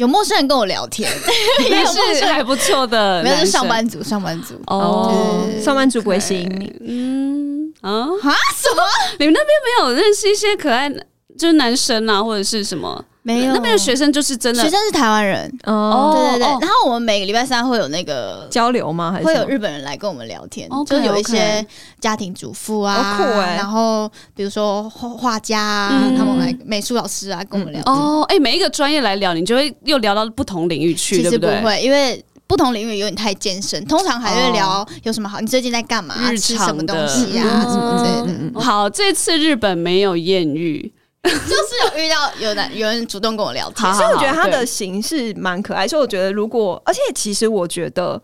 [0.00, 1.12] 有陌生人跟我聊天，
[1.60, 1.84] 也
[2.14, 4.54] 是还不错的，没有，是上班族，上班族。
[4.66, 5.46] 哦。
[5.62, 6.74] 上班族不会吸引你。
[6.88, 7.90] 嗯啊，
[8.22, 8.32] 啊？
[8.56, 8.82] 什么？
[9.18, 9.46] 你们那边
[9.84, 11.04] 没有认识一些可爱的
[11.38, 13.04] 就是男生啊，或者是什么？
[13.22, 16.46] 没有那边的学生就是真的学生是台湾人，哦，对对对。
[16.46, 18.46] 哦然后我们每个礼拜三会有那个。
[18.50, 19.12] 交流吗？
[19.12, 21.64] 还是会有日本人来跟我们聊天就是有一些
[22.00, 27.94] 家庭主妇啊，好酷欸然后比如说画画家啊，嗯他们来美术老师啊跟我们聊天。
[27.94, 31.28] 哦，哎、每一个专业来聊，你就会又聊到不同领域去，其？
[31.30, 38.60] 实不会，因为不同领域有点太艰深，通常还会聊有什么好，你最近在干嘛，日吃什么东西啊，嗯什么之类的。
[38.60, 40.92] 好，这次日本没有艳遇，
[41.30, 48.20] 就是有遇到有男有人主动跟我聊天好，其实我觉得他的形式蛮可爱，所以我觉得如果，而且其实我觉得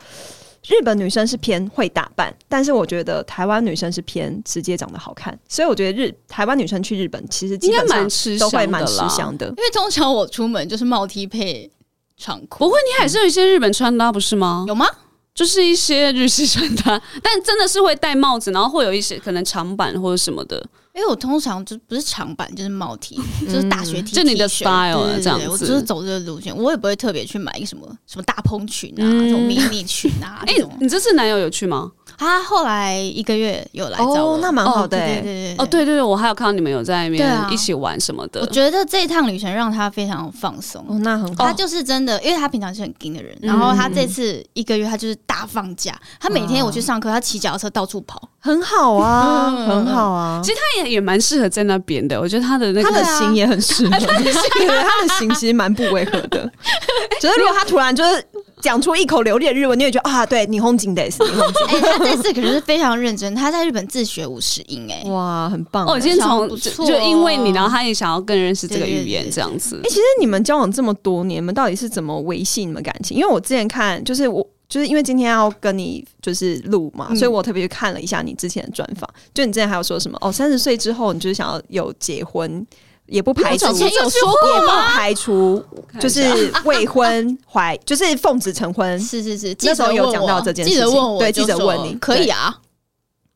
[0.66, 9.16] 日本女生是偏会打扮，但是我觉得台湾女生是偏直接长得好看，所以我觉得日台湾女生去日本其实应该蛮吃都会蛮吃香的啦。
[9.16, 9.46] 香的。
[9.48, 11.70] 因为通常我出门就是帽 T 配
[12.16, 14.64] 长裤，不会，你还是有一些日本穿搭不是吗？
[14.66, 14.86] 有吗？
[15.34, 20.66] 就是一些日式穿搭，但真的是会戴帽子，然后会有一些可能长版或者什么的。
[20.96, 31.92] 因为我通常就不是长版就是帽 T， 就是大学 T，就你的 style 这样子我就是走这个路线，我也不会特别去买一个什么什么大蓬裙啊，嗯这种迷你裙啊 哎、你这次男友有去吗？
[32.18, 38.40] 他后来一个月有来找我，哦，那蛮好的、对欸对对对哦，对对对，我还有看到你们有在那边一起玩什么的。
[38.40, 40.84] 我觉得这一趟旅程让他非常放松。
[40.88, 41.46] 哦，那很好。
[41.46, 50.40] 他就是真的，因为他平常是很硬的人，嗯然后他这次一个月他就是大放假，他每天我去上课，他骑脚踏车到处跑，很好啊，嗯很好啊。
[50.42, 56.50] 其实他也也蛮适合在那边的，我觉得他的那他个的型也很适合，对 他的型其实蛮不违和的。
[57.20, 58.24] 只是如果他突然就是
[58.60, 65.86] 讲出一口流利的日文，你也觉得啊，对，霓虹景得是霓虹景， 这次可是非常认真，他在日本自学五十音，哎，哇，很棒。
[65.86, 69.88] 哦，今天从就就因为你，然后他也想要更认识这个语言这样子哎、。
[69.88, 73.16] 其实你们交往这么多年，你们到底是怎么维系你们感情？
[73.16, 79.08] 因为我之前看，就是我就是因为今天要跟你就是录嘛，嗯所以我特别去看了一下你之前的专访。
[79.32, 82.66] 就你之前还有说什么哦，三十岁之后你就是想要有结婚，
[83.06, 85.64] 也不排除我之前有说过也不吗排除
[86.00, 88.98] 就是未婚怀，就是奉子成婚。
[89.00, 90.80] 是是是，那时候有讲到这件事情。
[90.80, 91.94] 记者问我，对记者问你。
[92.00, 92.56] 可以啊，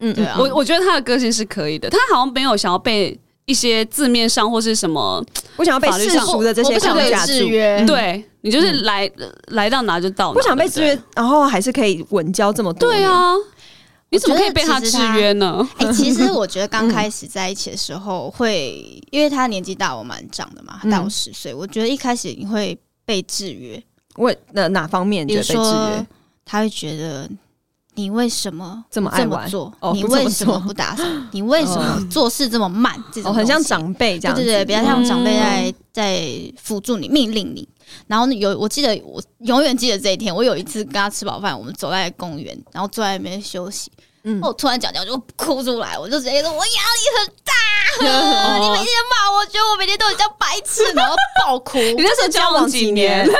[0.01, 0.37] 嗯对啊。
[0.39, 5.25] 我我觉得他的个性是可以的，他好像没有想要被一些字面上或是什么，
[5.57, 7.87] 不想要被法律上世俗的这些我不想被框架，制约，嗯。
[7.87, 9.11] 对你就是来、
[9.49, 13.03] 来到哪就到哪，不想被制约，然后还是可以稳交这么多年。
[13.03, 13.35] 对啊，
[14.11, 15.67] 你怎么可以被他制约呢？
[15.79, 23.83] 哎、 其实我觉得刚开始在一起的时候会，因为他年纪大我蛮长的嘛，他大我嗯十岁，我觉得一开始你会被制约，
[24.17, 26.07] 为哪哪方面比如觉得被制说约？
[26.45, 27.31] 他会觉得
[27.95, 29.73] 你为什么这么爱玩做？
[29.79, 31.05] 哦你为什么不打扫？
[31.31, 32.93] 你为什么做事这么慢？
[33.13, 37.68] 这种哦，很像长辈这样，对对对，比较像长辈在、嗯在辅助你、命令你。
[38.07, 40.34] 然后有，我记得我永远记得这一天。
[40.34, 43.91] 我有一次跟他吃饱饭，我们走在公园，然后坐在那边休息。
[44.22, 47.53] 嗯我突然讲讲就哭出来，我就直接说我压力很大，
[48.61, 51.14] 你每天骂我，觉得我每天都很像白痴，然后
[51.45, 51.78] 爆哭。
[51.97, 53.24] 你那时候交往几年？
[53.26, 53.34] 对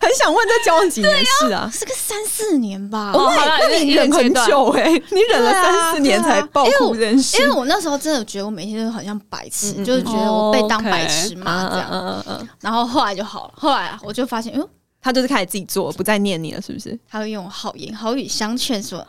[0.00, 1.70] 很想问这交往几年是啊？
[1.72, 11.88] 是个三四年吧，哦，那你忍很久哎，你忍了三四年才爆哭这件事，因为我那时候真的觉得我每天都很像白痴，嗯嗯就是觉得我被当白痴骂这样。
[11.92, 14.68] 嗯嗯嗯，然后后来就好了，后来我就发现，哎呦，
[15.00, 16.98] 他就是开始自己做，不再念你了，是不是？
[17.08, 19.06] 他会用好言好语相劝说，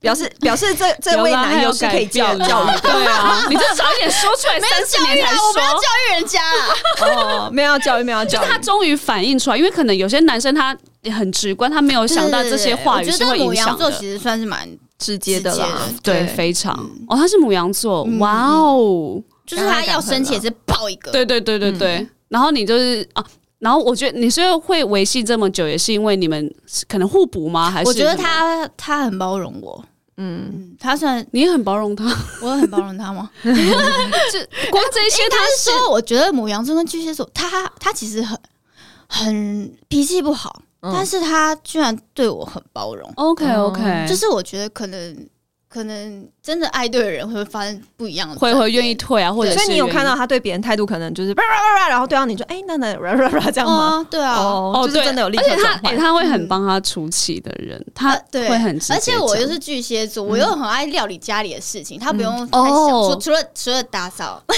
[0.00, 5.80] 表示表示这这位男友是可以教教育的对啊，你就早一点说出来，没有三四年才教育啊，我没有说。
[5.80, 7.46] 教育人家啊。
[7.46, 10.76] 哦，没有要教育，没有要教育，他终于反映出来，因为可能有些男生他
[11.12, 13.70] 很直观，他没有想到这些话语我觉得母是会影响的。
[13.70, 14.68] 羊座其实算是蛮，
[14.98, 16.74] 直接的啦的，对，非常
[17.08, 21.10] 哦，他是母羊座，嗯哇哦，就是他要生气也是爆一个。
[21.10, 22.06] 对对对对对。
[22.28, 23.24] 然后你就是啊，
[23.58, 26.54] 然后我觉得你虽然会维系这么久，也是因为你们
[26.88, 27.70] 可能互补吗？
[27.70, 29.84] 还是我觉得他他很包容我，
[30.16, 32.04] 嗯，嗯，他算你很包容他，
[32.42, 33.30] 我很包容他吗？
[33.42, 33.50] 就
[34.70, 38.38] 光这一些应他是 说，我觉得母羊座跟巨蟹座，他他其实很
[39.08, 40.92] 很脾气不好，嗯。
[40.94, 45.28] 但是他居然对我很包容，OK OK，就是我觉得可能
[45.68, 53.98] 可能真的爱对的人会发生不一样的，会会愿意退啊，或者所以你有看到他对别人态度可能就是叭叭叭叭，然后对到你就哎那那叭叭叭这样吗？
[53.98, 55.92] 哦，对啊，哦，哦，对，就是真的有立刻而且他转换。
[55.94, 63.10] 哎他会很帮他出气的人，他会很直接而且我又是巨蟹座，我又很爱料理家里的事情，他不用太想，哦。
[63.12, 64.42] 除除了除了打扫。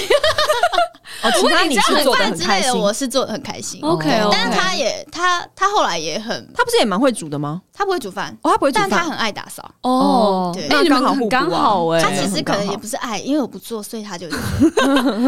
[1.23, 2.81] 哦，其他你是做的很之类的，开心。
[2.81, 3.81] 我是做的很开心。
[3.83, 7.61] OK，但是他也他他后来也很，他不是也蛮会煮的吗？
[7.75, 9.69] 他不会煮饭，哦，他不会煮饭，但他很爱打扫。
[9.83, 10.67] 哦，对。
[10.71, 14.27] 那你们那刚好互补啊刚好哎，他其实可能也不是爱，因为我不做，所以他就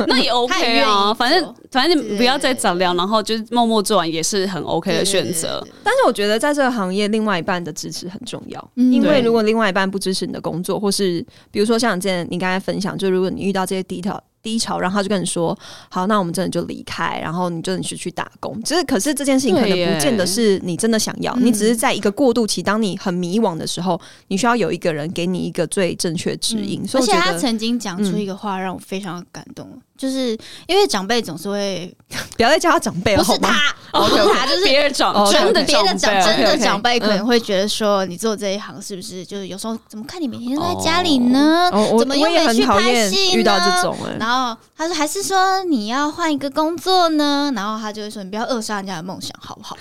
[0.07, 5.65] 那 也 OK 啊，反正反正你不要再对早聊，然后就是默默做完也是很 OK 的选择。。
[5.83, 8.71] 但是我觉得在这个行业，另外一半的支持很重要。
[8.77, 15.57] 嗯因为如果另外一半不支持你的工作，或是比如说像之前你刚才分享，就如果你遇到这些低调低潮，然后他就跟你说
[15.89, 21.47] ：“好，那我们真的就离开，然后你真的是去打工。”只是可是这件事情可能不见得是你真的想要，嗯。
[21.47, 26.87] 你只是在一个过渡期，当你很迷惘的时候，你需要有一个人给你一个最正确指引。
[26.87, 28.21] 所而且他以我觉得曾经讲出嗯。
[28.21, 30.37] 一个话让我非常感动，就是
[30.67, 31.95] 因为长辈总是会
[32.37, 33.51] 不要再叫他长辈了，好吗？
[33.93, 41.71] 不是他，不是他，就是别人长哦真的别的长真的长辈可能嗯会觉得说，你做这一行是不是就是有时候怎么看你每天都在家里呢？
[41.99, 47.53] 怎么又很没去拍讨厌戏遇到呢这种哎、然后他说还是说你要换一个工作呢？
[47.55, 49.77] 然后他就会说你不要扼杀人家的梦想，好不好？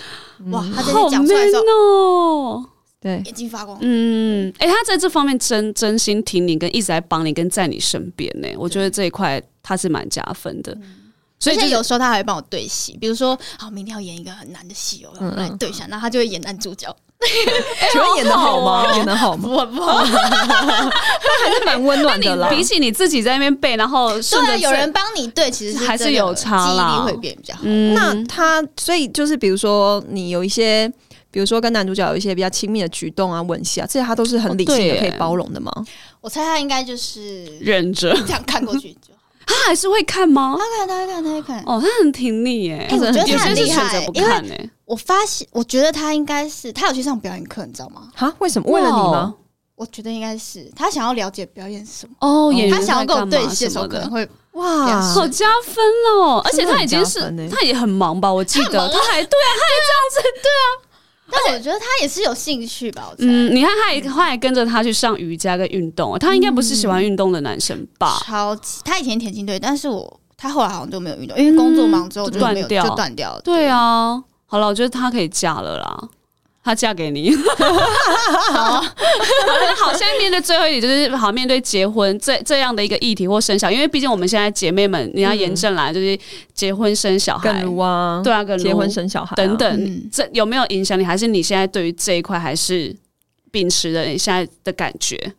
[0.51, 2.65] 哇，他这好些讲出来的时 man 候，哦。
[3.01, 3.77] 对，眼睛发光。
[3.81, 8.47] 嗯，哎、他在这方面真真心挺你，跟一直在帮你，跟在你身边呢。
[8.57, 10.77] 我觉得这一块他是蛮加分的。
[11.39, 16.95] 所以就是有时候他还会帮我对戏，比如说，好，明天要演一个很难的戏哦，我们来对一下，然后他就会演男主角，
[17.91, 18.95] 请问演的好吗？
[18.95, 19.65] 演的好吗？
[19.65, 22.47] 不不好，还是蛮温暖的啦。
[22.49, 27.61] 比起你自己在那边背，然后顺着对啊，有人帮你对，其实是还是有差啦记忆力会变比较好。
[27.63, 30.93] 嗯那他所以就是比如说你有一些。
[31.31, 35.71] 比如说跟男主角有一些比较亲密的举动啊、吻戏啊，这些他都是很理性的、哦可以包容的吗？
[36.19, 39.13] 我猜他应该就是忍着，这样看过去就，
[39.47, 40.57] 他还是会看吗？
[40.59, 41.63] 他看他会看他会看。
[41.65, 42.87] 哦，他很挺你耶。
[42.89, 44.55] 哎我觉得有他很厉些是选择不，害因为看呢。
[44.85, 48.09] 我发现，我觉得他应该是他有去上表演课，你知道吗？
[48.13, 48.33] 哈？
[48.39, 48.69] 为什么？
[48.69, 49.33] 为了你吗？
[49.75, 55.83] 我觉得应该是他想要了解表演是什么，哦，演员他想要跟我对戏的时候可能会哇，好加分
[56.19, 56.39] 哦！
[56.45, 58.31] 而且他已经是欸他也很忙吧？
[58.31, 60.65] 我记得他还对啊他还这样子 对啊，
[61.31, 63.11] 但我觉得他也是有兴趣吧。
[63.17, 68.21] 嗯，你看他也他还跟着他去上瑜伽跟运动，他应该不是喜欢运动的男生吧？
[68.25, 73.41] 超级，他以前田径队，但是我他后来好像就没有运动，因为工作忙之后嗯就没有断掉就断掉了。
[73.41, 76.09] 对啊，好了，我觉得他可以嫁了啦。
[76.63, 77.33] 她嫁给你，
[78.51, 86.17] 好，好，现在面对最后一点，就是好面对结婚这这样的一个议题或生小孩，因为毕竟我们现在姐妹们，你要严正来，就是
[86.53, 87.51] 结婚生小孩。
[87.51, 89.35] 更，如啊，对啊，跟结婚生小孩啊。
[89.35, 90.07] 等等，嗯。
[90.11, 91.03] 这有没有影响你？
[91.03, 92.95] 还是你现在对于这一块还是
[93.49, 95.33] 秉持着你现在的感觉？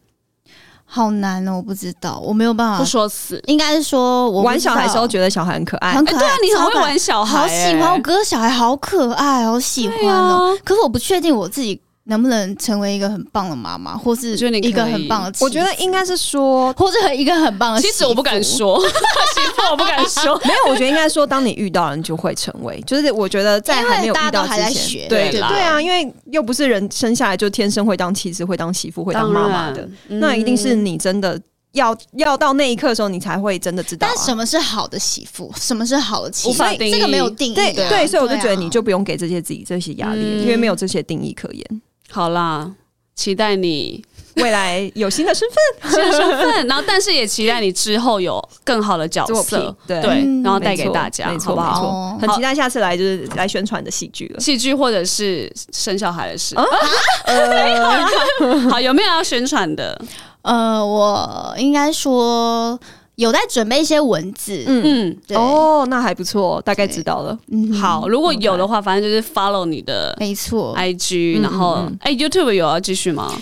[0.95, 2.79] 好难哦，我不知道，我没有办法。
[2.79, 2.85] 不。
[2.85, 6.83] 说死，应该是说我玩小孩的时候觉得小孩很可爱，很可爱，对啊，你很超可爱。
[6.83, 10.55] 会玩小孩、好喜欢，欸我哥小孩好可爱，好喜欢哦。
[10.55, 10.61] 啊。
[10.63, 18.43] 可是我不确定我自己能不能成为一个很棒的妈妈，或是一个很棒的妻子，我觉得应该是说，或者一个很棒的其实我不敢。
[18.43, 20.37] 说，媳妇我不敢说。
[20.45, 22.81] 没有，我觉得应该说，当你遇到了，你就会成为。
[22.87, 31.41] 就是我觉得在还没有遇因为大家都还到之前，在学对对啦对啊，因为又不是人生下来就天生会当妻子、会当媳妇、会当妈妈的，嗯那一定是你真的
[31.73, 34.13] 要要到那一刻的时候，你才会真的知道、啊。
[34.13, 35.53] 但什么是好的媳妇？
[35.57, 36.65] 什么是好的妻子？
[36.79, 37.55] 这个没有定义啊。
[37.55, 41.83] 对对，所以我就觉得你就不用给这些自己这些压力，嗯因为没有这些定义可言。
[42.13, 42.71] 好啦，
[43.17, 44.05] 期待你
[44.37, 45.49] 未来有新的身
[45.81, 49.99] 份，新的身份，然后但是也期待你之后有更好的角色品，对
[50.43, 51.73] 然后带给大家，没错好不好？
[51.73, 54.41] 没错哦，很期待下次来就是来宣传的戏剧了。
[54.41, 56.65] 戏剧或者是生小孩的事，啊
[57.25, 59.99] 呃，好，有没有要宣传的？
[60.43, 62.79] 呃，我应该说
[63.17, 64.65] 有在准备一些文字。
[64.67, 67.39] 嗯，嗯，对，哦，那还不错，大概知道了。
[67.51, 70.75] 嗯好，，如果有的话，反正就是 follow 你的没错。
[70.77, 73.33] IG，嗯然后哎，YouTube 有要继续吗？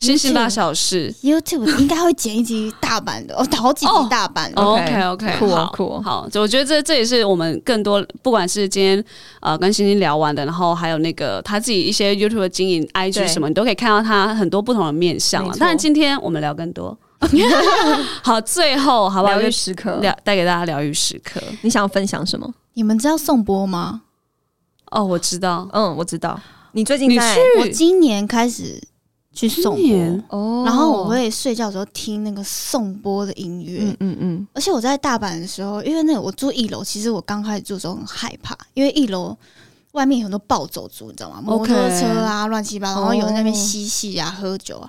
[0.00, 1.12] 星星大小事。
[1.24, 4.62] YouTube 应该会剪一集大版的，哦，好几集哦大版的。
[4.62, 9.04] OK OK，酷酷哦好，我觉得这这也是我们更多，不管是今天
[9.40, 15.48] 呃跟星星聊完的，然后还有那个他自己一些 YouTube 的经营、IG 什么，你都可以看到他很多不同的面相了。
[15.48, 16.96] 没错当然，今天我们聊更多。
[18.22, 19.34] 好，最后好不好？
[19.34, 21.40] 疗愈时刻，聊带给大家疗愈时刻。
[21.62, 22.52] 你想要分享什么？
[22.74, 24.02] 你们知道宋波吗？
[24.90, 26.40] 哦，我知道，嗯，我知道。
[26.72, 27.10] 你最近
[27.60, 28.80] 我今年开始
[29.32, 33.80] 去颂今年钵，哦然后我会睡觉的时候听那个宋波的音乐。
[33.82, 39.36] 嗯嗯嗯，而且我在大阪的时候，因为那个我住一楼，其实我刚开始住的时候很害怕，因为一楼
[39.92, 41.40] 外面有很多暴走族，你知道吗？
[41.42, 44.88] 摩托车啊，乱七八糟，然后有人在那边嬉戏啊、喝酒啊。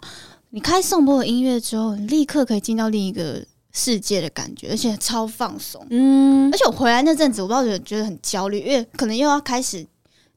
[0.51, 5.85] 你开颂钵的音乐之后，你立刻可以进到另一个世界的感觉，而且超放松。
[5.89, 9.85] 嗯而且我回来那阵子，我不知道觉得觉得很焦虑，因为可能又要开始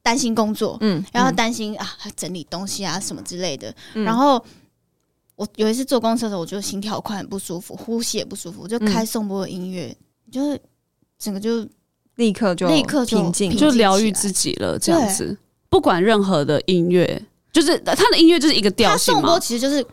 [0.03, 3.75] 担心工作，嗯，然后嗯担心啊整理东西啊什么之类的。
[3.95, 4.43] 嗯然后
[5.37, 9.97] 我有一次坐公车的时候，我就心跳快很不舒服，呼吸也不舒服，我就开颂钵的音乐，
[10.31, 10.61] 就是
[11.19, 11.67] 整个就
[12.17, 15.37] 立刻就立刻平静，就疗愈自己了，这样子。
[15.71, 19.41] 不管任何的音乐，就是它的音乐就是一个调他性嘛颂钵。
[19.41, 19.85] 其实就是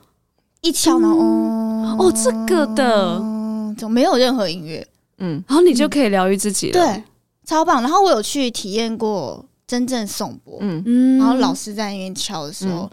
[0.61, 4.85] 一敲，然后哦哦，这个的，嗯，就没有任何音乐，
[5.19, 5.43] 嗯。
[5.47, 6.73] 然后你就可以疗愈自己了。
[6.73, 7.03] 对，
[7.45, 7.81] 超棒。
[7.81, 10.83] 然后我有去体验过真正颂钵，嗯。
[10.85, 11.17] 嗯。
[11.17, 12.91] 然后老师在那边敲的时候，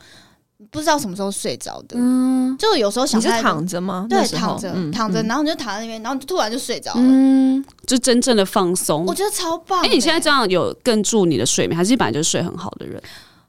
[0.71, 2.57] 不知道什么时候睡着的，嗯。
[2.59, 4.07] 就有时候想是躺着吗？
[4.09, 9.05] 对躺着、嗯躺着，嗯然后你就躺在那边，然后你就突然就睡着了，嗯，就真正的放松。
[9.05, 9.15] 我。
[9.15, 9.95] 觉得超棒的哎、欸。
[9.95, 13.03] 你现在这样有更助你的睡眠，还是你本来就睡很好的人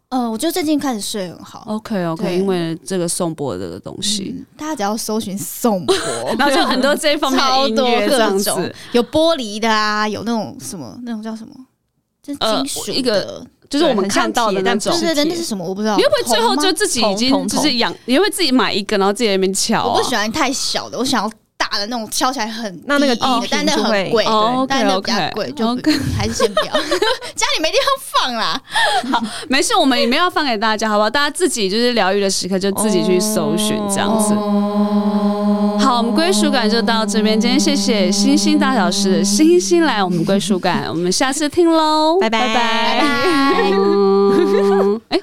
[0.09, 1.63] 呃，我觉得最近开始睡很好。
[1.67, 5.95] ？OK OK，因为这个颂钵这个东西，嗯，大家只要搜寻颂钵，
[6.39, 11.53] 然后就很多这一方面的超多各种子，，有玻璃的啊，有那种什么那种叫什么，
[12.23, 15.13] 就金属一个的，就是我们看到的那种对。
[15.13, 15.97] 对对，那是什么我不知道。
[15.97, 17.93] 你会不会最后就自己已经就是养？
[18.05, 19.87] 你会不会自己买一个，然后自己在那边敲、啊？
[19.87, 21.29] 我不喜欢太小的，我想要
[21.69, 25.65] 大的那种，敲起来很那那个低的但那很贵，哦但那比较贵，就
[26.17, 26.73] 还是先不要，
[27.35, 27.87] 家里没地方
[28.23, 28.61] 放啦。
[29.11, 31.09] 好没事，我们也没有要放给大家，好不好？
[31.09, 34.33] 大家自己就是疗愈的时刻，就自己去搜寻这样子。
[35.83, 37.39] 好，我们归属感就到这边。
[37.39, 43.01] 今天谢谢星星大小事的星星来我们归属感，我们下次听喽，拜拜拜拜
[45.09, 45.19] 哎、